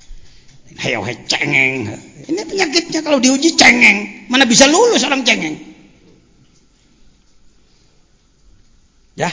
[0.73, 1.85] Hayo cengeng.
[2.25, 4.25] Ini penyakitnya kalau diuji cengeng.
[4.31, 5.59] Mana bisa lulus orang cengeng?
[9.13, 9.29] Ya.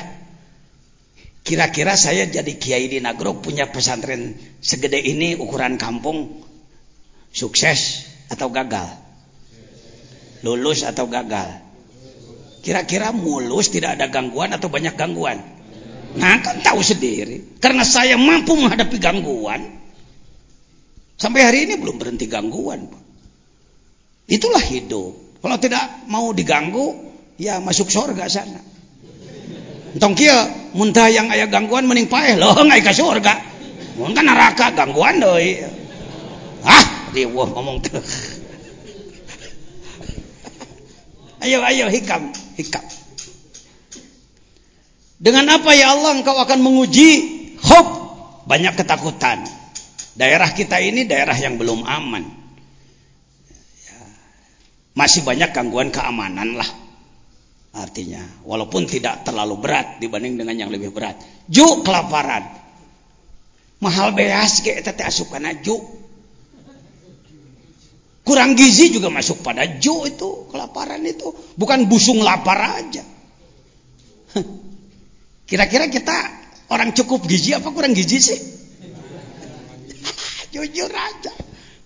[1.41, 6.45] Kira-kira saya jadi kiai di Nagro punya pesantren segede ini ukuran kampung
[7.33, 8.93] sukses atau gagal?
[10.45, 11.70] Lulus atau gagal?
[12.61, 15.41] Kira-kira mulus tidak ada gangguan atau banyak gangguan?
[16.17, 17.57] Nah kan tahu sendiri.
[17.63, 19.81] Karena saya mampu menghadapi gangguan.
[21.21, 22.89] Sampai hari ini belum berhenti gangguan.
[24.29, 25.41] Itulah hidup.
[25.41, 26.97] Kalau tidak mau diganggu,
[27.41, 28.61] ya masuk surga sana.
[29.91, 30.47] Entong kia,
[30.77, 33.35] muntah yang ayah gangguan mending paeh loh nggak ke surga.
[34.01, 35.61] Kan neraka gangguan doi.
[36.65, 36.85] Ah,
[37.33, 38.01] wah ngomong tuh.
[41.45, 42.33] ayo ayo hikam,
[45.21, 47.11] Dengan apa ya Allah engkau akan menguji
[47.61, 47.93] hope
[48.49, 49.45] banyak ketakutan.
[50.17, 52.25] Daerah kita ini daerah yang belum aman.
[53.85, 54.01] Ya,
[54.97, 56.71] masih banyak gangguan keamanan lah.
[57.71, 61.21] Artinya, walaupun tidak terlalu berat dibanding dengan yang lebih berat.
[61.47, 62.43] Ju kelaparan.
[63.81, 66.00] Mahal beas kayak tete asupan ju.
[68.31, 71.35] Kurang gizi juga masuk pada ju itu kelaparan itu.
[71.59, 73.03] Bukan busung lapar aja.
[75.51, 76.15] Kira-kira kita
[76.71, 78.39] orang cukup gizi apa kurang gizi sih?
[80.55, 81.35] Jujur aja.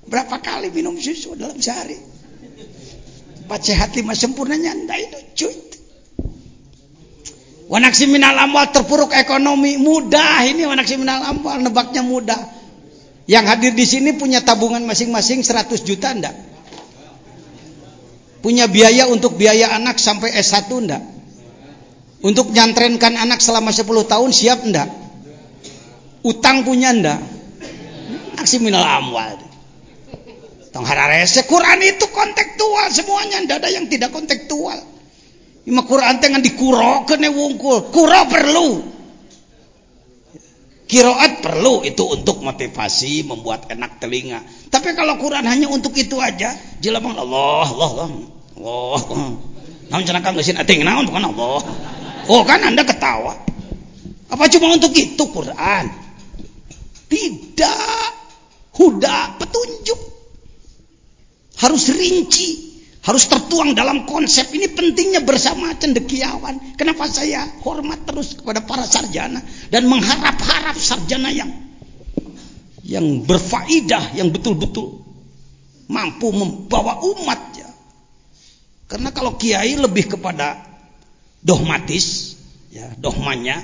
[0.04, 1.96] Berapa kali minum susu dalam sehari?
[3.48, 5.56] Empat sehat lima sempurna nyanda itu cuy.
[7.72, 12.36] Wanaksi minal amwal terpuruk ekonomi mudah ini wanaksi minal amwal nebaknya mudah.
[13.24, 16.36] Yang hadir di sini punya tabungan masing-masing 100 juta ndak?
[18.44, 21.02] Punya biaya untuk biaya anak sampai S1 ndak?
[22.20, 24.88] Untuk nyantrenkan anak selama 10 tahun siap ndak?
[26.24, 27.34] Utang punya ndak?
[28.44, 29.40] aksi minal amwal.
[30.68, 34.76] Tong hararese Quran itu kontekstual semuanya, tidak ada yang tidak kontekstual.
[35.64, 37.88] Ima Quran dengan dikurokeun wungkul.
[37.88, 38.68] Kuro perlu.
[40.94, 44.46] Kiroat perlu itu untuk motivasi, membuat enak telinga.
[44.70, 48.08] Tapi kalau Quran hanya untuk itu aja, jelamang Allah, Allah, Allah.
[48.54, 49.02] Allah.
[49.90, 51.66] Namun cenaka geus ating naon bukan Allah.
[52.30, 53.34] Oh kan Anda ketawa.
[54.30, 55.84] Apa cuma untuk itu Quran?
[57.10, 58.10] Tidak
[58.78, 59.98] huda, petunjuk.
[61.58, 62.73] Harus rinci,
[63.04, 64.48] harus tertuang dalam konsep.
[64.50, 66.76] Ini pentingnya bersama cendekiawan.
[66.80, 71.52] Kenapa saya hormat terus kepada para sarjana dan mengharap-harap sarjana yang
[72.84, 75.04] yang berfaidah, yang betul-betul
[75.88, 77.70] mampu membawa umat ya.
[78.88, 80.60] Karena kalau kiai lebih kepada
[81.40, 82.36] dogmatis,
[82.68, 83.60] ya, dogmanya,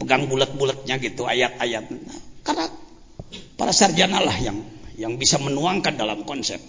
[0.00, 2.16] pegang bulat-bulatnya gitu ayat-ayatnya.
[2.40, 2.64] Karena
[3.56, 4.58] Para sarjana lah yang
[4.98, 6.60] yang bisa menuangkan dalam konsep.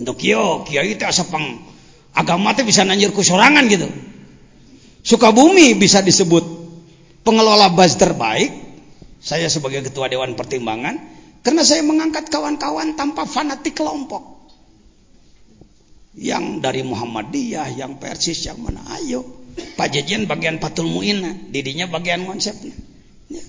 [0.00, 1.60] Untuk yo, kiai itu asapang
[2.16, 3.88] agama itu bisa nanjir sorangan gitu.
[5.04, 6.44] Sukabumi bisa disebut
[7.20, 8.72] pengelola baz terbaik.
[9.20, 10.96] Saya sebagai ketua dewan pertimbangan
[11.44, 14.40] karena saya mengangkat kawan-kawan tanpa fanatik kelompok.
[16.16, 18.80] Yang dari Muhammadiyah, yang Persis, yang mana?
[18.98, 19.22] Ayo.
[19.76, 22.74] Pak Jejen bagian Patul Muina, didinya bagian konsepnya.
[23.28, 23.44] Ya.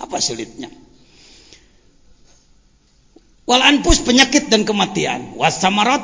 [0.00, 0.72] Apa sulitnya?
[3.42, 5.34] Wal anpus penyakit dan kematian.
[5.34, 6.02] Wasamarat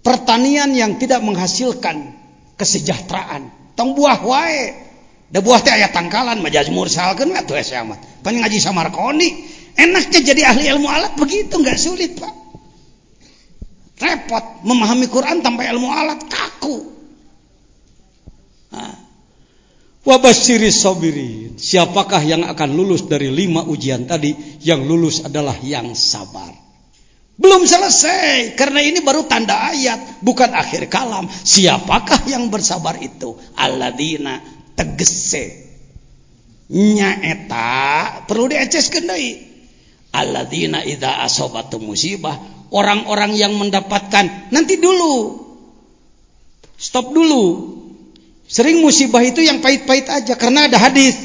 [0.00, 2.16] pertanian yang tidak menghasilkan
[2.56, 3.52] kesejahteraan.
[3.76, 4.86] Tong buah wae.
[5.26, 7.98] Da buah teh aya tangkalan majazmur salkeun lah tuh amat.
[8.22, 9.28] Pan ngaji samarkoni.
[9.76, 12.34] Enaknya jadi ahli ilmu alat begitu nggak sulit, Pak.
[13.96, 16.76] Repot memahami Quran tanpa ilmu alat kaku.
[18.72, 18.96] Nah,
[20.06, 21.58] Wabashiri sobirin.
[21.58, 24.30] Siapakah yang akan lulus dari lima ujian tadi?
[24.62, 26.54] Yang lulus adalah yang sabar.
[27.34, 28.54] Belum selesai.
[28.54, 30.22] Karena ini baru tanda ayat.
[30.22, 31.26] Bukan akhir kalam.
[31.26, 33.34] Siapakah yang bersabar itu?
[33.58, 34.38] Alladina
[34.78, 35.66] tegese.
[36.70, 38.22] Nyaeta.
[38.30, 39.42] Perlu dieceskan deh.
[40.14, 42.38] Alladina idha asobatu musibah.
[42.70, 44.54] Orang-orang yang mendapatkan.
[44.54, 45.42] Nanti dulu.
[46.78, 47.85] Stop dulu
[48.46, 51.18] Sering musibah itu yang pahit-pahit aja karena ada hadis.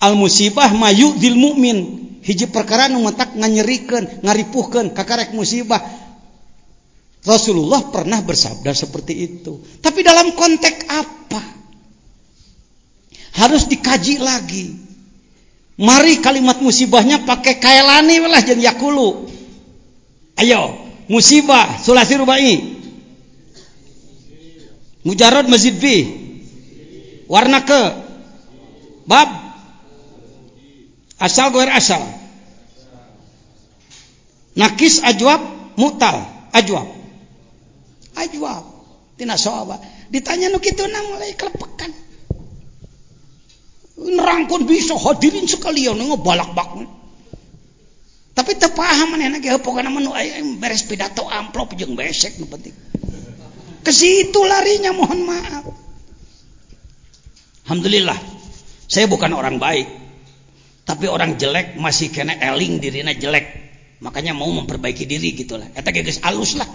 [0.00, 2.04] Al musibah mayu dil mukmin.
[2.24, 5.80] hiji perkara nu matak nganyerikeun ngaripuhkeun kakarek musibah.
[7.24, 9.60] Rasulullah pernah bersabda seperti itu.
[9.80, 11.40] Tapi dalam konteks apa?
[13.40, 14.76] Harus dikaji lagi.
[15.80, 19.24] Mari kalimat musibahnya pakai kailani lah jeung yakulu.
[20.36, 20.76] Ayo
[21.08, 22.83] musibah sulasi rubai
[25.04, 25.96] mujarad masjid fi
[27.28, 27.82] warna ke.
[29.04, 29.28] Bab.
[31.20, 32.00] Asal goer asal.
[34.56, 35.40] Nakis ajwab
[35.76, 36.24] mutal.
[36.56, 36.88] Ajwab.
[38.16, 38.64] Ajwab.
[39.14, 39.78] Tina soaba
[40.10, 41.92] ditanya nu kitu na mulai kelepekan.
[43.94, 46.90] Nerangkun bisa hadirin sekalian ngebalak balak
[48.34, 52.74] tapi tepaham mana lagi pokoknya menu ayam beres pidato amplop jeung besek nu penting
[53.84, 55.64] ke situ larinya mohon maaf.
[57.68, 58.16] Alhamdulillah
[58.88, 59.88] saya bukan orang baik
[60.84, 63.62] tapi orang jelek masih kena eling dirinya jelek.
[64.04, 66.68] Makanya mau memperbaiki diri gitulah eta guys alus lah.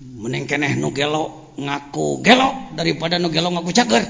[0.00, 4.04] Mending keneh nu gelo ngaku gelo daripada nu gelo ngaku cager.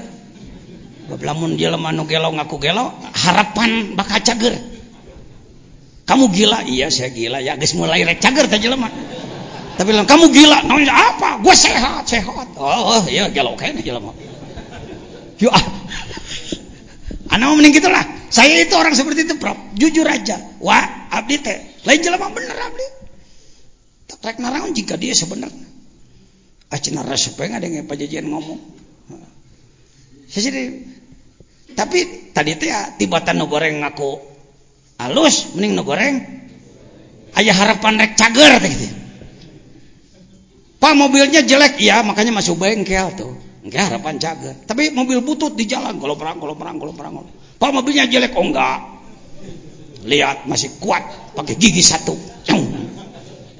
[1.19, 4.55] Lamun jelema nu gelo ngaku gelo harapan bakal cager.
[6.03, 6.67] Kamu gila?
[6.67, 7.39] Iya saya gila.
[7.39, 8.91] Ya guys mulai rek cager teh jelema
[9.73, 11.41] tapi bilang kamu gila namanya apa?
[11.41, 12.47] Gue sehat sehat.
[12.55, 14.13] Oh, oh iya gelo kayaknya jelema
[15.41, 15.65] yuk ah.
[17.33, 18.05] Anak mau mending gitulah.
[18.29, 19.57] Saya itu orang seperti itu prof.
[19.73, 20.37] Jujur aja.
[20.61, 21.57] Wah abdi teh.
[21.81, 22.87] Lain jelema bener abdi.
[24.05, 25.65] Tak rek narang jika dia sebenarnya
[26.69, 28.57] acina rasa pengen ada yang pajajian ngomong
[30.33, 30.81] jadi
[31.77, 34.17] tapi tadi teh ya, tibatan goreng ngaku
[34.97, 36.41] halus mending no goreng.
[37.33, 39.02] Ayah harapan rek cager gitu
[40.83, 41.79] pak mobilnya jelek.
[41.79, 43.39] Ya makanya masuk bengkel tuh.
[43.63, 47.23] Enggak harapan cager tapi mobil butut di jalan kalau perang kalau perang kalau perang
[47.55, 48.35] pak mobilnya jelek.
[48.35, 48.91] Oh enggak.
[50.03, 51.31] Lihat masih kuat.
[51.31, 52.11] Pakai gigi satu.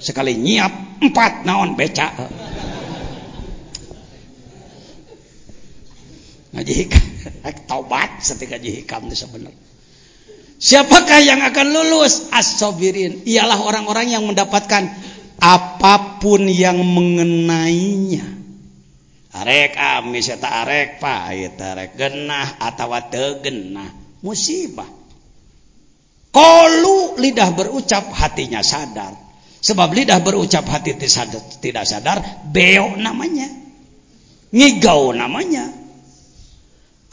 [0.03, 1.47] Sekali nyiap empat.
[1.47, 2.11] Naon beca.
[6.51, 7.05] Ngaji hikam.
[7.63, 9.63] Taubat setika hikam itu sebenarnya.
[10.63, 12.31] Siapakah yang akan lulus?
[12.31, 13.27] As-sabirin.
[13.27, 14.95] Ialah orang-orang yang mendapatkan
[15.39, 18.25] apa pun yang mengenainya.
[19.33, 22.93] Arek amis eta arek pahit arek genah atau
[23.41, 23.89] genah
[24.21, 24.89] musibah.
[26.33, 29.13] Kolu lidah berucap hatinya sadar.
[29.63, 30.91] Sebab lidah berucap hati
[31.63, 32.19] tidak sadar,
[32.51, 33.47] beo namanya.
[34.51, 35.71] Ngigau namanya.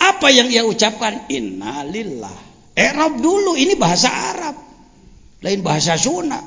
[0.00, 1.30] Apa yang ia ucapkan?
[1.30, 2.50] Innalillah
[2.80, 4.56] Arab dulu ini bahasa Arab.
[5.44, 6.40] Lain bahasa Sunda.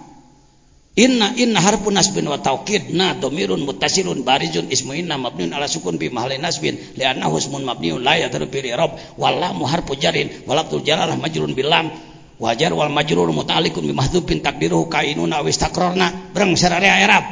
[0.93, 5.97] Inna inna harfun nasbin wa taukid na domirun mutasirun barizun ismu inna mabniun ala sukun
[5.97, 6.77] bi mahli nasbin.
[6.93, 8.93] Li'annahu ismun mabniun la yadru bi i'rab.
[9.17, 11.89] Wallahu harfu jarin walabtul jalalah majrun bilam
[12.37, 16.29] wajar wal majrur muta'alliqun bi mahdhufin takdiruhu kainuna wa istakrarna.
[16.29, 17.25] Breng sararea Arab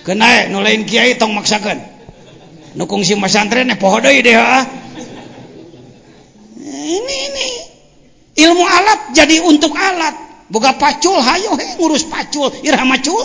[0.00, 1.76] Kenai nu lain kiai tong maksakeun.
[2.72, 4.32] Nu kungsi masantren poho deui deh
[6.90, 7.48] ini ini.
[8.40, 11.78] Ilmu alat jadi untuk alat buka pacul hayo he.
[11.80, 13.24] Ngurus pacul irama macul.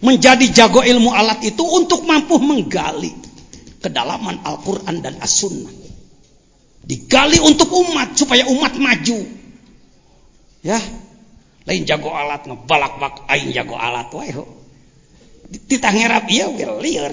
[0.00, 3.12] Menjadi jago ilmu alat itu untuk mampu menggali
[3.84, 5.72] kedalaman Al-Quran dan As-Sunnah.
[6.80, 9.18] Digali untuk umat supaya umat maju.
[10.64, 10.80] Ya.
[11.68, 14.32] Lain jago alat ngebalak bak aing jago alat wae
[15.50, 17.10] ditanggerap iya will liar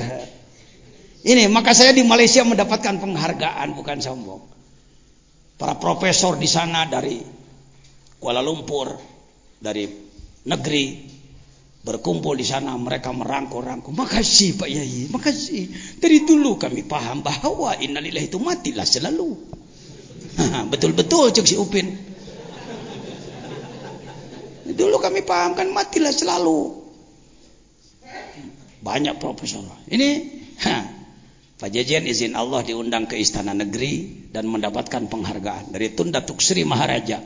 [1.27, 4.43] ini maka saya di Malaysia mendapatkan penghargaan bukan sombong.
[5.59, 7.19] Para profesor di sana dari
[8.17, 8.97] Kuala Lumpur,
[9.61, 9.85] dari
[10.49, 11.15] negeri
[11.87, 13.95] berkumpul di sana mereka merangkul-rangkul.
[13.95, 15.71] Makasih Pak Yai, makasih.
[16.01, 19.37] Dari dulu kami paham bahwa innalillahi itu matilah selalu.
[20.73, 21.87] Betul-betul cek Upin.
[24.67, 26.85] Dulu kami paham kan matilah selalu.
[28.83, 29.63] Banyak profesor.
[29.87, 30.09] Ini
[31.57, 36.61] Pak Jajian izin Allah diundang ke istana negeri dan mendapatkan penghargaan dari Tun Datuk Sri
[36.61, 37.17] Maharaja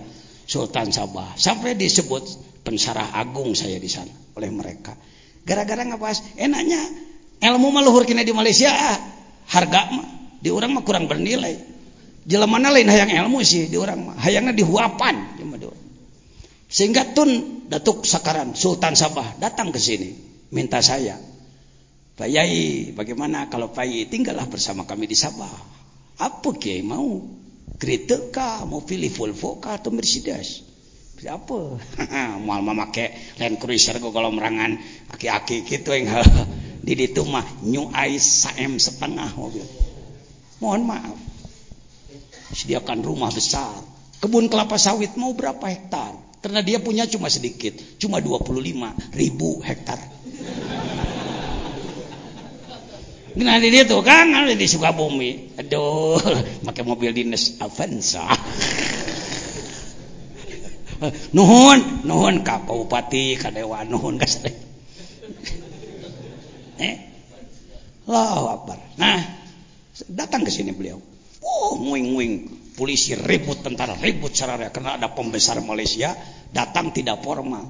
[0.52, 2.28] Sultan Sabah sampai disebut
[2.68, 4.92] pensarah agung saya di sana oleh mereka.
[5.48, 6.84] Gara-gara ngebahas enaknya
[7.40, 9.00] ilmu maluhur kini di Malaysia ah,
[9.48, 10.08] harga mah
[10.44, 11.72] di orang mah kurang bernilai.
[12.28, 15.40] Jelamana lain hayang ilmu sih di orang mah hayangnya dihuapan
[16.72, 20.12] Sehingga Tun Datuk Sakaran Sultan Sabah datang ke sini
[20.52, 21.16] minta saya
[22.22, 25.50] Pak Yai, bagaimana kalau Pak Yai tinggallah bersama kami di Sabah?
[26.22, 27.41] Apa Kiai mau?
[27.82, 28.62] Kereta kah?
[28.70, 30.62] Mau pilih Volvo kah atau Mercedes?
[31.22, 31.82] Apa?
[32.46, 34.78] Mau memakai Land Cruiser kalau merangan
[35.10, 36.10] aki-aki gitu yang
[36.86, 39.66] di itu mah New Ice saem setengah mobil.
[40.62, 41.18] Mohon maaf.
[42.52, 43.72] sediakan rumah besar
[44.22, 46.14] kebun kelapa sawit mau berapa hektar
[46.44, 49.98] karena dia punya cuma sedikit cuma 25 ribu hektar
[53.32, 55.56] Nah di tuh kan ada di Sukabumi.
[55.56, 56.20] Aduh,
[56.68, 58.28] pakai mobil dinas Avanza.
[61.36, 64.28] nuhun, nuhun ka bupati, ka dewan, nuhun ka
[66.82, 66.98] Eh,
[68.10, 68.82] Allahu Akbar.
[68.98, 69.22] Nah,
[70.10, 70.98] datang ke sini beliau.
[71.46, 72.58] Oh, nguing-nguing.
[72.74, 74.74] Polisi ribut, tentara ribut, sarara.
[74.74, 76.18] Karena ada pembesar Malaysia,
[76.50, 77.70] datang tidak formal.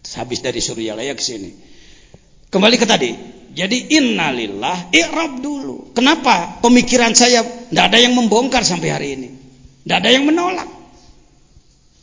[0.00, 1.52] Habis dari Suryalaya ke sini.
[2.48, 3.35] Kembali ke tadi.
[3.56, 5.96] Jadi innalillah, i'rab dulu.
[5.96, 6.60] Kenapa?
[6.60, 9.28] Pemikiran saya tidak ada yang membongkar sampai hari ini.
[9.80, 10.68] Tidak ada yang menolak.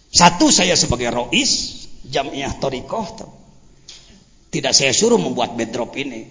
[0.10, 3.06] Satu saya sebagai rois, jamiah torikoh.
[4.50, 6.26] Tidak saya suruh membuat bedrop ini.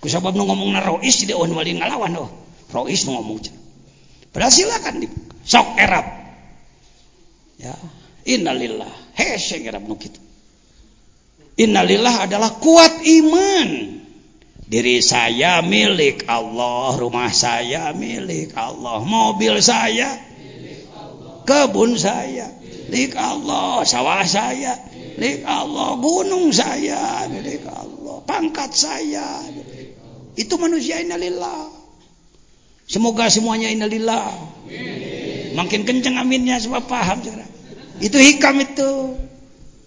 [0.00, 2.32] Kusabab nu ngomong rois di on wali ngalawan oh.
[2.72, 3.44] Rois ngomong.
[4.32, 5.06] Padahal silakan di
[5.44, 6.06] sok erap.
[7.60, 7.76] Ya,
[8.24, 8.88] innalillah.
[9.20, 10.00] Heseng erap nu.
[11.60, 13.68] Innalillah adalah kuat iman.
[14.62, 20.16] Diri saya milik Allah, rumah saya milik Allah, mobil saya,
[21.44, 22.48] kebun saya,
[22.88, 24.78] milik Allah, sawah saya,
[25.18, 29.44] milik Allah, gunung saya, milik Allah, pangkat saya.
[30.32, 31.68] Itu manusia innalillah.
[32.88, 34.32] Semoga semuanya innalillah.
[35.52, 37.44] Makin kenceng aminnya sebab paham cara.
[38.00, 39.20] Itu hikam itu.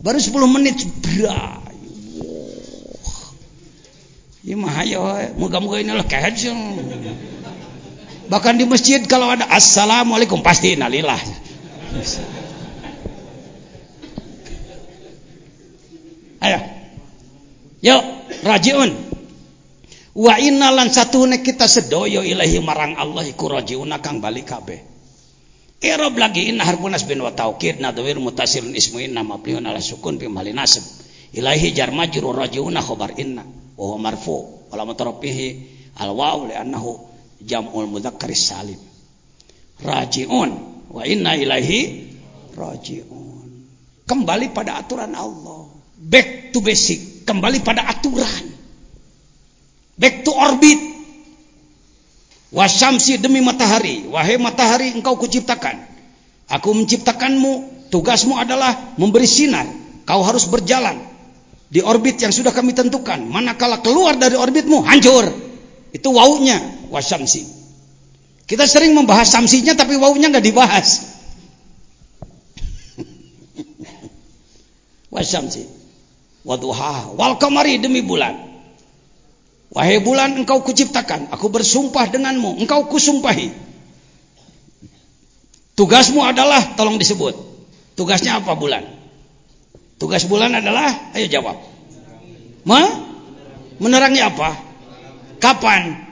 [0.06, 1.65] Baru 10 menit berat.
[4.46, 4.54] Ya
[5.42, 6.78] moga-moga inilah kehajung.
[8.30, 11.18] Bahkan di masjid kalau ada assalamualaikum pasti innalillah.
[16.46, 16.60] Ayo.
[17.82, 18.02] Yuk,
[18.46, 18.92] rajiun.
[20.14, 24.78] Wa innalan nek kita sedoyo ilahi marang Allah iku rajiun kang balik kabeh.
[25.82, 30.30] Irob lagi inna harfunas bin wa taukid nadwir mutasirun ismu inna mabliun ala sukun fi
[30.30, 30.86] mali nasib.
[31.34, 35.48] Ilahi jar majru rajiuna khobar inna wa marfu wala mutarafihi
[36.00, 37.00] al waw li annahu
[37.44, 38.80] jam'ul mudzakkaris salim.
[39.84, 40.52] Rajiun
[40.92, 41.80] wa inna ilahi
[42.56, 43.48] rajiun.
[44.06, 45.68] Kembali pada aturan Allah
[46.00, 48.54] back to basic, kembali pada aturan.
[49.96, 50.80] Back to orbit.
[52.56, 55.76] Wasyamsi demi matahari, wahai matahari engkau kuciptakan.
[56.48, 59.68] Aku menciptakanmu, tugasmu adalah memberi sinar.
[60.06, 61.15] Kau harus berjalan
[61.76, 63.28] di orbit yang sudah kami tentukan.
[63.28, 65.28] Manakala keluar dari orbitmu, hancur.
[65.92, 67.44] Itu waunya, wasyamsi.
[68.48, 70.88] Kita sering membahas samsinya tapi waunya nggak dibahas.
[75.16, 75.76] wasyamsi
[76.46, 78.38] waduha wal kamari demi bulan
[79.74, 83.50] wahai bulan engkau kuciptakan aku bersumpah denganmu engkau kusumpahi
[85.74, 87.34] tugasmu adalah tolong disebut
[87.98, 88.86] tugasnya apa bulan
[90.00, 91.58] tugas bulan adalah ayo jawab.
[92.66, 92.82] Ma?
[93.80, 94.50] menerangi apa?
[95.40, 96.08] Kapan?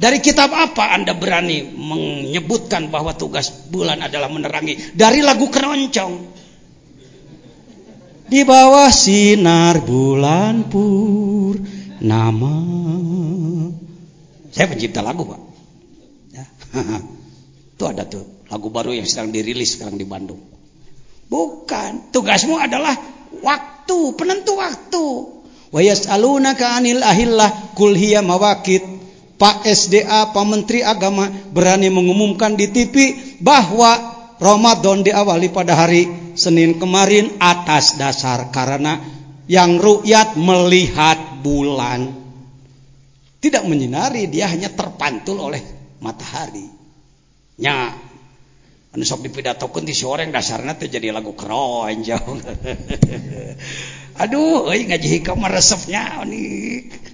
[0.00, 4.96] Dari kitab apa anda berani menyebutkan bahwa tugas bulan adalah menerangi?
[4.96, 6.40] Dari lagu keroncong.
[8.30, 11.60] Di bawah sinar bulan pur
[12.00, 12.56] nama.
[14.54, 15.40] Saya pencipta lagu pak.
[16.32, 16.44] Ya.
[17.76, 20.40] itu ada tuh lagu baru yang sedang dirilis sekarang di Bandung
[21.30, 22.10] bukan.
[22.10, 22.92] Tugasmu adalah
[23.40, 25.04] waktu penentu waktu.
[25.70, 28.82] Wa yas'alunaka anil ahillah kul hiya mawakit.
[29.40, 31.24] Pak SDA Pak Menteri Agama
[31.54, 33.96] berani mengumumkan di TV bahwa
[34.36, 39.00] Ramadan diawali pada hari Senin kemarin atas dasar karena
[39.48, 42.12] yang rukyat melihat bulan.
[43.40, 45.64] Tidak menyinari dia hanya terpantul oleh
[46.04, 46.68] matahari.
[47.56, 47.96] Nya
[48.90, 52.02] Anu sok dipidatokeun ti soreng dasarna teh jadi lagu keron.
[54.22, 56.26] Aduh, euy ngaji hikam resepnya.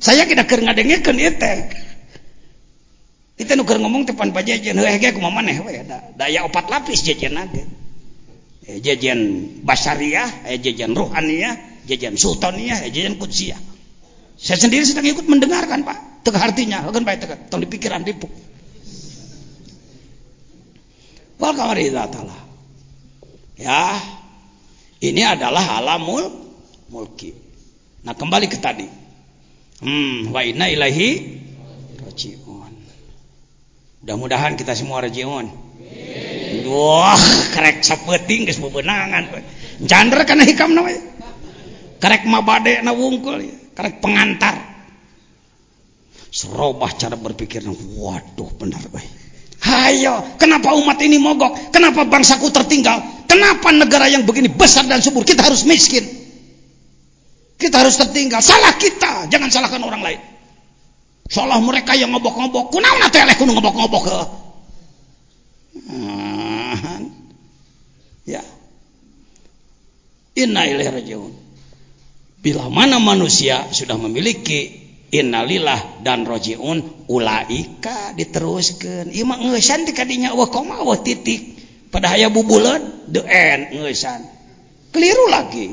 [0.01, 1.69] Saya kira keur ngadengekeun ieu teh.
[3.37, 6.01] Kita nu keur ngomong teh pan pajajan heuh ge kumaha maneh we da.
[6.17, 7.69] Daya opat lapis jajan ge.
[8.67, 9.21] Eh, jajan
[9.63, 13.61] basariah, eh, jajan ruhaniyah, jajan sultaniyah, eh, jajan kudsiyah.
[14.35, 16.27] Saya sendiri sedang ikut mendengarkan, Pak.
[16.27, 18.27] teu artinya, kan bae teu tong dipikiran dipuk.
[21.37, 22.37] Wal kamari ta'ala
[23.57, 23.97] ya
[25.03, 26.25] ini adalah alamul
[26.93, 27.33] mulki
[28.05, 28.87] nah kembali ke tadi
[29.83, 31.09] hmm wa inna ilahi
[32.05, 32.87] rajiun
[34.07, 35.51] Mudah-mudahan kita semua rajiun.
[36.71, 37.19] Wah,
[37.51, 39.35] karek sapeting geus bebenangan.
[39.83, 40.95] Jander kana hikam na we.
[41.99, 43.43] Karek mabade na wungkul,
[43.75, 44.63] karek pengantar.
[46.31, 47.67] Serobah cara berpikir,
[47.99, 49.03] waduh benar we.
[49.67, 51.75] Hayo, kenapa umat ini mogok?
[51.75, 53.03] Kenapa bangsaku tertinggal?
[53.27, 56.07] Kenapa negara yang begini besar dan subur kita harus miskin?
[57.59, 58.39] Kita harus tertinggal.
[58.39, 60.21] Salah kita, jangan salahkan orang lain.
[61.27, 62.71] Salah mereka yang ngobok-ngobok.
[62.71, 64.19] Kunaon atuh eleh kudu ngobok-ngobok ke?
[65.91, 67.03] Hmm.
[68.23, 68.43] Ya.
[70.39, 71.19] Inna ilaihi.
[72.39, 80.35] Bila mana manusia sudah memiliki innalillah dan rojiun ulaika diteruskan ieu mah ngeusan di kadinya
[80.35, 81.55] wah koma wah titik.
[81.87, 84.27] Pada haya bubulan the end ngeusan.
[84.91, 85.71] Keliru lagi.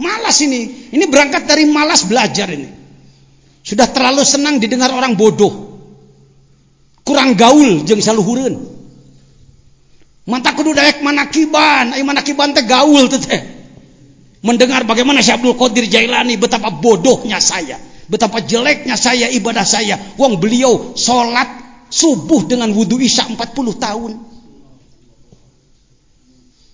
[0.00, 0.90] Malas ini.
[0.90, 2.66] Ini berangkat dari malas belajar ini.
[3.62, 5.52] Sudah terlalu senang didengar orang bodoh.
[7.04, 8.58] Kurang gaul jeung saluhureun.
[10.26, 11.94] Mata kudu daek manakiban.
[11.94, 13.42] Ai manakiban teh gaul teh.
[14.42, 17.78] Mendengar bagaimana Syekh Abdul Qadir Jailani betapa bodohnya saya
[18.12, 19.96] Betapa jeleknya saya ibadah saya.
[20.20, 21.48] Wong beliau sholat
[21.88, 23.40] subuh dengan wudhu isya 40
[23.80, 24.12] tahun.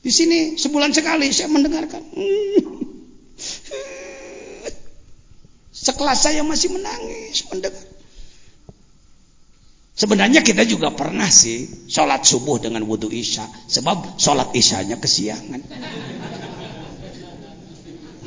[0.03, 2.03] Di sini sebulan sekali saya mendengarkan.
[5.87, 7.87] Sekelas saya masih menangis mendengar.
[9.95, 13.47] Sebenarnya kita juga pernah sih sholat subuh dengan wudhu isya.
[13.71, 15.63] Sebab sholat isyanya kesiangan.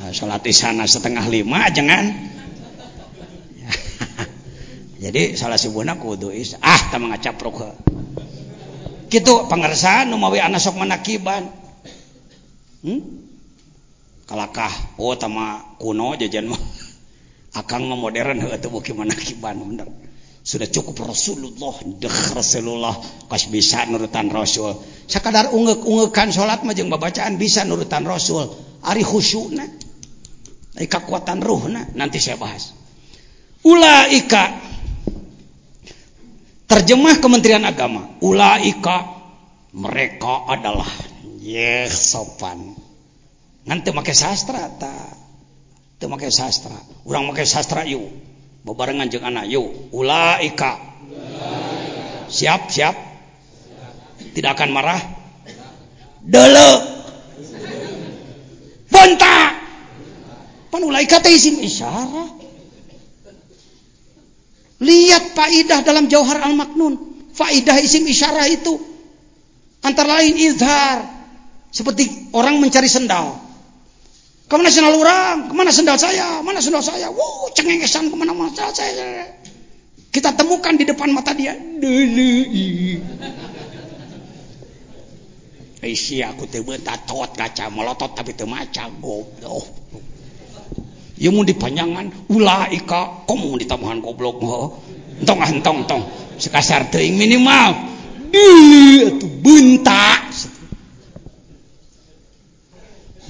[0.00, 2.32] Nah, sholat isyana setengah lima jangan
[5.02, 7.70] jadi salah buana kudu is ah tama ngacapruk he
[9.12, 11.52] kitu pangersan nu mawi anak sok manakiban.
[12.80, 13.22] Hmm?
[14.24, 14.72] kalakah?
[14.96, 16.56] Oh tama kuno jajan mah.
[17.60, 19.92] Akang mah modern heuh teu beuki manakiban bener.
[20.40, 22.96] Sudah cukup Rasulullah deh Rasulullah.
[23.28, 24.72] Kas bisa nurutan Rasul.
[25.04, 28.48] Sakadar ungek-ungekan salat mah jeung babacaan bisa nurutan Rasul.
[28.80, 29.68] Ari khusyukna.
[30.80, 31.92] Ari kekuatan ruhna.
[31.92, 32.72] Nanti saya bahas.
[33.62, 34.71] Ulaika
[36.72, 39.04] Terjemah Kementerian Agama, ulaika
[39.76, 40.88] mereka adalah
[41.36, 42.72] yes sopan.
[43.68, 44.96] Nanti pakai sastra ta.
[46.00, 46.72] Teu make sastra.
[47.04, 48.08] Urang make sastra yuk.
[48.64, 49.92] Bebarengan jeung anak yuk.
[49.92, 50.80] Ulaika.
[52.32, 52.96] Siap, siap.
[54.32, 55.02] Tidak akan marah.
[56.24, 56.70] Dele.
[58.88, 59.60] Bontak.
[60.72, 62.41] Pan ulaika teh isim isyarah.
[64.82, 66.98] Lihat faidah dalam Jauhar Al-Maknun.
[67.30, 68.74] Faidah isim isyarah itu.
[69.86, 71.06] Antara lain izhar.
[71.70, 73.38] Seperti orang mencari sendal.
[74.50, 75.48] Ke mana sendal orang?
[75.48, 76.44] Ke mana sendal saya?
[76.44, 77.08] Mana sendal saya?
[77.08, 79.32] Wow, cengengesan ke mana-mana saya.
[80.12, 81.56] Kita temukan di depan mata dia.
[85.82, 86.62] Isi aku teu
[87.08, 89.66] tot kaca melotot tapi teu maca goblok.
[91.22, 94.74] Ieu mun dipanjangan ulaika komo ditambahan goblok mah.
[95.22, 96.02] Entong ah entong entong.
[96.34, 97.78] Sekasar teuing minimal.
[98.26, 98.42] Di
[99.06, 100.34] atuh bentak.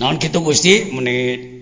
[0.01, 1.53] Naon kitu Gusti menit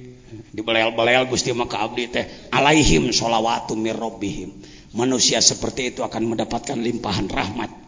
[0.55, 2.25] dibelel-belel Gusti maka abdi teh
[2.55, 3.99] alaihim sholawatu mir.
[4.95, 7.80] Manusia seperti itu akan mendapatkan limpahan rahmat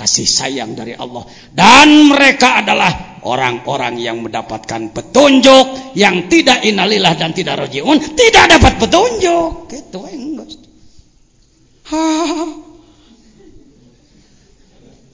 [0.00, 1.28] kasih sayang dari Allah.
[1.52, 8.80] Dan mereka adalah orang-orang yang mendapatkan petunjuk yang tidak inalilah dan tidak rojiun tidak dapat
[8.80, 9.68] petunjuk.
[9.68, 10.48] Gitu enggak.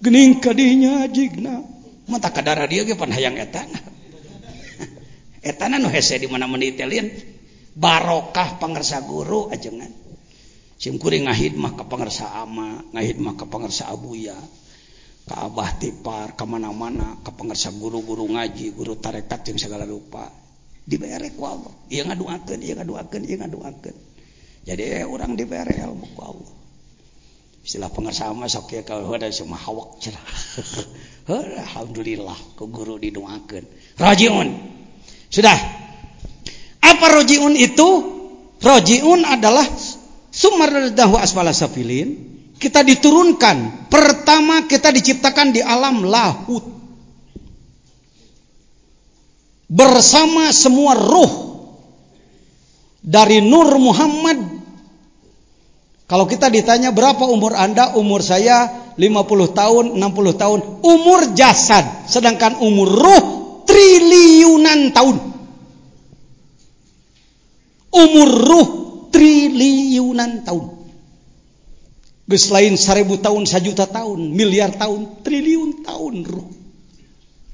[0.07, 1.67] Gening kadinya jigna.
[2.07, 3.83] Mata kadara dia ge pan hayang etana.
[5.51, 7.11] Etana nu hese di mana menitelin
[7.75, 10.07] barokah pangersa guru ajengan
[10.77, 14.37] simkuring ngahidmah ka pangersa ama ngahidmah ka pangersa abuya
[15.27, 20.31] Abah tipar kemana-mana ke pengersa guru-guru ngaji guru tarekat yang segala lupa
[20.87, 21.75] dibere ku Allah.
[21.91, 23.95] Ia ngaduakan ia ngaduakan ia ngaduakan
[24.67, 26.55] jadi eh, orang dibere ilmu ku Allah.
[27.67, 30.23] Istilah pengersa mah sok ya kalau ada semua hawak cerah
[31.67, 33.67] alhamdulillah ku guru didoakan
[33.99, 34.77] rajiun
[35.31, 35.59] sudah.
[36.83, 37.89] Apa rojiun itu?
[38.63, 39.67] Rojiun adalah
[40.31, 42.26] sumar dahwa asfala safilin.
[42.57, 43.89] Kita diturunkan.
[43.93, 46.65] Pertama kita diciptakan di alam lahut.
[49.67, 51.33] Bersama semua ruh
[53.03, 54.39] dari Nur Muhammad.
[56.07, 57.99] Kalau kita ditanya berapa umur Anda?
[57.99, 60.61] Umur saya 50 tahun, 60 tahun.
[60.87, 61.83] Umur jasad.
[62.07, 63.25] Sedangkan umur ruh
[63.67, 65.17] triliunan tahun.
[67.91, 68.69] Umur ruh
[69.11, 70.76] triliunan tahun.
[72.27, 76.51] Gus lain seribu tahun, sejuta tahun, miliar tahun, triliun tahun ruh.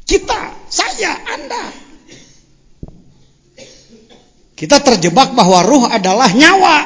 [0.08, 1.64] Kita, saya, Anda.
[4.56, 6.76] Kita terjebak bahwa ruh adalah nyawa.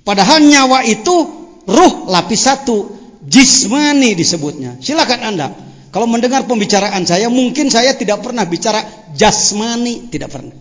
[0.00, 2.90] Padahal nyawa itu Ruh lapis satu,
[3.22, 4.80] jismani disebutnya.
[4.82, 5.48] Silakan Anda.
[5.94, 8.82] Kalau mendengar pembicaraan saya, mungkin saya tidak pernah bicara
[9.14, 10.54] jasmani, tidak pernah.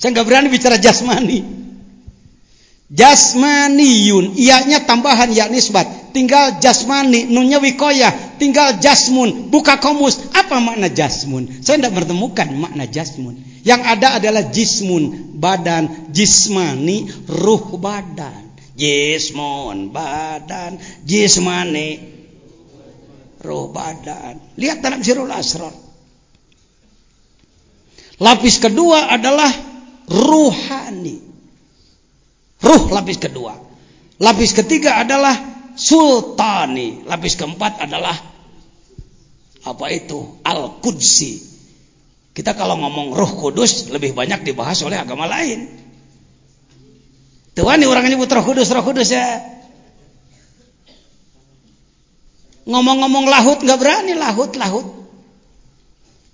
[0.00, 1.38] Saya nggak berani bicara jasmani.
[2.90, 6.10] Jasmaniyun, ianya tambahan ya nisbat.
[6.10, 8.10] Tinggal jasmani, nunnya wikoyah.
[8.42, 10.18] Tinggal jasmun, buka komus.
[10.34, 11.46] Apa makna jasmun?
[11.62, 13.38] Saya tidak menemukan makna jasmun.
[13.62, 16.10] Yang ada adalah jismun, badan.
[16.10, 18.58] Jismani, ruh badan.
[18.74, 20.82] Jismun, badan.
[21.06, 21.88] Jismani,
[23.38, 24.42] ruh badan.
[24.58, 25.70] Lihat dalam sirul asrar.
[28.18, 29.54] Lapis kedua adalah
[30.10, 31.29] ruhani.
[32.60, 33.56] Ruh lapis kedua.
[34.20, 35.32] Lapis ketiga adalah
[35.76, 37.04] sultani.
[37.08, 38.16] Lapis keempat adalah
[39.64, 40.40] apa itu?
[40.44, 41.50] Al-Qudsi.
[42.30, 45.66] Kita kalau ngomong roh kudus lebih banyak dibahas oleh agama lain.
[47.58, 49.26] Tuhan orang nyebut roh kudus, roh kudus ya.
[52.70, 54.86] Ngomong-ngomong lahut nggak berani lahut, lahut.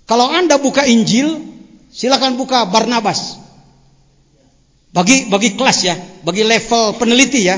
[0.07, 1.41] Kalau anda buka Injil,
[1.89, 3.36] silakan buka Barnabas.
[4.97, 5.93] Bagi bagi kelas ya,
[6.25, 7.53] bagi level peneliti ya.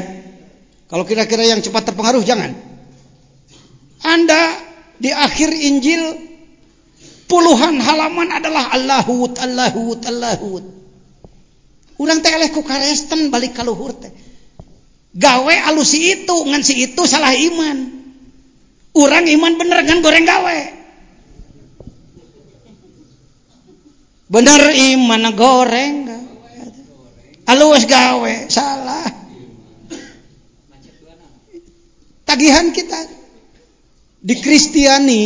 [0.92, 2.52] Kalau kira-kira yang cepat terpengaruh jangan.
[4.04, 4.60] Anda
[5.00, 6.20] di akhir Injil
[7.32, 10.68] puluhan halaman adalah Allahut Allahut Allahut.
[11.96, 14.12] Urang teh eleh ku karesten balik ka luhur teh.
[15.16, 17.78] Gawe alusi itu ngan si itu salah iman.
[19.00, 20.60] Urang iman bener ngan goreng gawe.
[24.28, 26.19] Bener iman goreng
[27.50, 29.10] halus gawe salah.
[32.30, 33.18] Tagihan kita.
[34.22, 35.24] Di Kristiani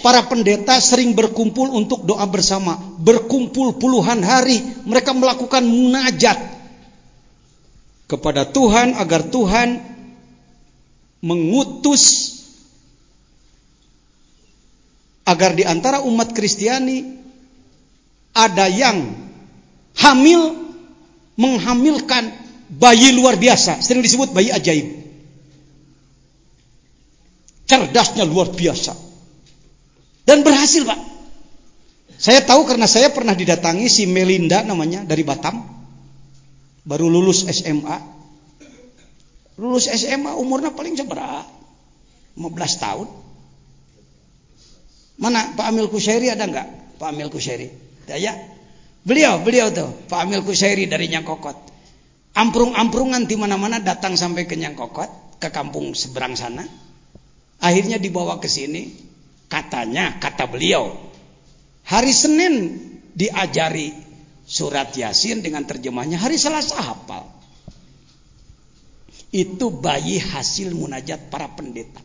[0.00, 2.80] para pendeta sering berkumpul untuk doa bersama.
[2.96, 6.40] Berkumpul puluhan hari mereka melakukan munajat
[8.08, 9.68] kepada Tuhan agar Tuhan
[11.20, 12.32] mengutus
[15.28, 17.20] agar di antara umat Kristiani
[18.32, 19.04] ada yang
[20.00, 20.69] hamil
[21.40, 22.36] menghamilkan
[22.68, 25.00] bayi luar biasa, sering disebut bayi ajaib.
[27.64, 28.92] Cerdasnya luar biasa.
[30.28, 31.00] Dan berhasil, Pak.
[32.20, 35.64] Saya tahu karena saya pernah didatangi si Melinda namanya dari Batam.
[36.84, 37.96] Baru lulus SMA.
[39.56, 41.48] Lulus SMA umurnya paling seberapa?
[42.36, 43.08] 15 tahun.
[45.20, 46.68] Mana Pak Amil Kusairi ada enggak?
[47.00, 47.72] Pak Amil Kusairi.
[48.08, 48.36] Ya,
[49.00, 51.72] Beliau, beliau tuh, Pak Amil Kusairi dari Nyangkokot.
[52.36, 56.68] Amprung-amprungan di mana-mana datang sampai ke Nyangkokot, ke kampung seberang sana.
[57.64, 58.92] Akhirnya dibawa ke sini,
[59.48, 60.92] katanya, kata beliau,
[61.88, 62.76] hari Senin
[63.16, 63.92] diajari
[64.44, 67.24] surat Yasin dengan terjemahnya, hari Selasa hafal.
[69.32, 72.02] Itu bayi hasil munajat para pendeta.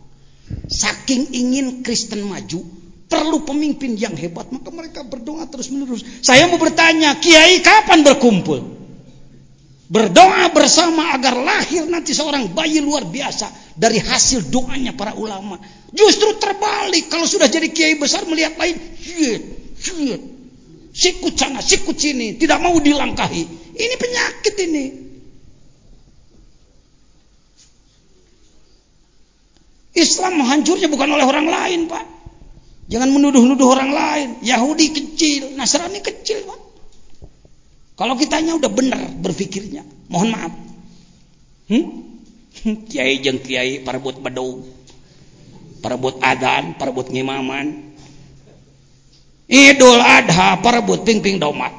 [0.69, 2.61] Saking ingin Kristen maju,
[3.06, 4.49] perlu pemimpin yang hebat.
[4.49, 8.76] Maka mereka berdoa terus menerus saya mau bertanya kiai kapan berkumpul?
[9.86, 15.62] Berdoa bersama agar lahir nanti seorang bayi luar biasa dari hasil doanya para ulama.
[15.93, 17.06] Justru terbalik.
[17.06, 19.41] Kalau sudah jadi kiai besar melihat lain shit
[19.78, 20.22] shit
[20.89, 22.34] sikut sana sikut sini.
[22.34, 23.43] Tidak mau dilangkahi.
[23.78, 24.86] Ini penyakit ini.
[29.95, 32.14] Islam hancurnya bukan oleh orang lain pak
[32.86, 34.29] Jangan menuduh-nuduh orang lain.
[34.45, 36.59] Yahudi kecil, Nasrani kecil, Pak.
[37.95, 40.53] Kalau kitanya udah benar berpikirnya, mohon maaf.
[41.71, 41.86] Hmm?
[42.91, 44.67] Kiai jeng kiai parebut bedung.
[45.79, 47.95] Parebut adan, parebut ngimaman.
[49.45, 51.71] Idul Adha parebut ping-ping domat.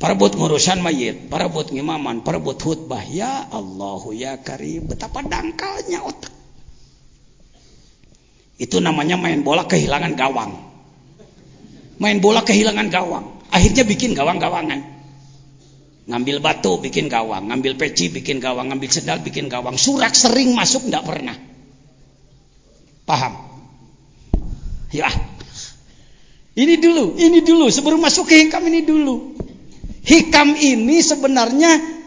[0.00, 3.04] Parebut ngurusan mayit, parebut ngimaman, parebut khutbah.
[3.04, 6.39] Ya Allahu ya Karim, betapa dangkalnya otak.
[8.60, 10.52] Itu namanya main bola kehilangan gawang.
[11.96, 13.24] Main bola kehilangan gawang.
[13.48, 15.00] Akhirnya bikin gawang-gawangan.
[16.10, 19.80] Ngambil batu bikin gawang, ngambil peci bikin gawang, ngambil sendal bikin gawang.
[19.80, 21.36] Surak sering masuk tidak pernah.
[23.08, 23.32] Paham?
[24.92, 25.08] Ya.
[26.52, 29.38] Ini dulu, ini dulu sebelum masuk ke hikam ini dulu.
[30.04, 31.99] Hikam ini sebenarnya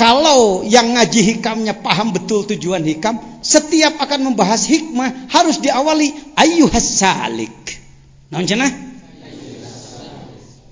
[0.00, 7.04] kalau yang ngaji hikamnya paham betul tujuan hikam, setiap akan membahas hikmah harus diawali ayyuhas
[7.04, 7.52] salik.
[8.32, 8.72] Naon cenah?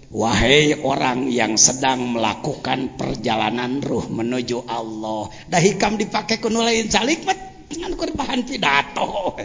[0.09, 5.29] Wahai orang yang sedang melakukan perjalanan ruh menuju Allah.
[5.53, 7.29] Dah hikam dipakai kuno lain salik
[7.69, 9.37] dengan bahan pidato.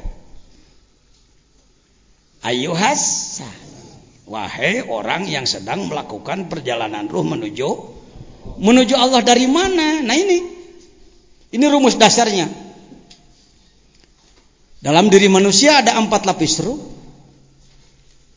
[2.47, 3.03] Ayuhas
[4.23, 7.69] Wahai orang yang sedang melakukan perjalanan ruh menuju
[8.43, 10.03] Menuju Allah dari mana?
[10.03, 10.39] Nah ini.
[11.53, 12.49] Ini rumus dasarnya.
[14.83, 16.79] Dalam diri manusia ada empat lapis ruh.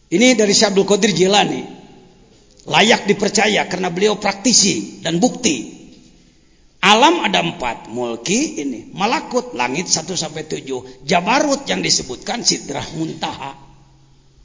[0.07, 1.63] Ini dari Syabdul Qadir Jilani.
[2.67, 5.75] Layak dipercaya karena beliau praktisi dan bukti.
[6.87, 7.91] Alam ada empat.
[7.91, 8.95] Mulki ini.
[8.95, 11.03] Malakut langit satu sampai tujuh.
[11.03, 13.59] Jabarut yang disebutkan sidrah muntaha.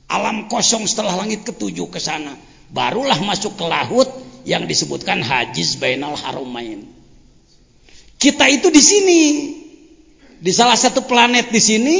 [0.10, 2.34] Alam kosong setelah langit ketujuh ke sana.
[2.74, 4.10] Barulah masuk ke laut
[4.44, 6.88] yang disebutkan hajiz bainal harumain.
[8.22, 9.22] Kita itu di sini.
[10.42, 11.98] Di salah satu planet di sini,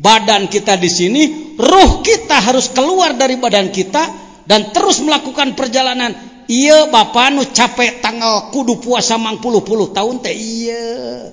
[0.00, 1.22] badan kita di sini,
[1.60, 4.08] ruh kita harus keluar dari badan kita
[4.48, 6.16] dan terus melakukan perjalanan.
[6.44, 11.32] Iya bapak nu capek tanggal kudu puasa mang puluh puluh tahun teh iya.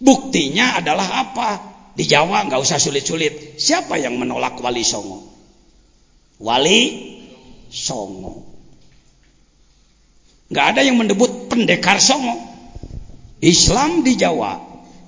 [0.00, 1.48] Buktinya adalah apa?
[1.92, 3.60] Di Jawa nggak usah sulit-sulit.
[3.60, 5.26] Siapa yang menolak Wali Songo?
[6.38, 7.17] Wali
[7.68, 8.44] Songo.
[10.48, 12.36] Nggak ada yang mendebut pendekar Songo.
[13.38, 14.58] Islam di Jawa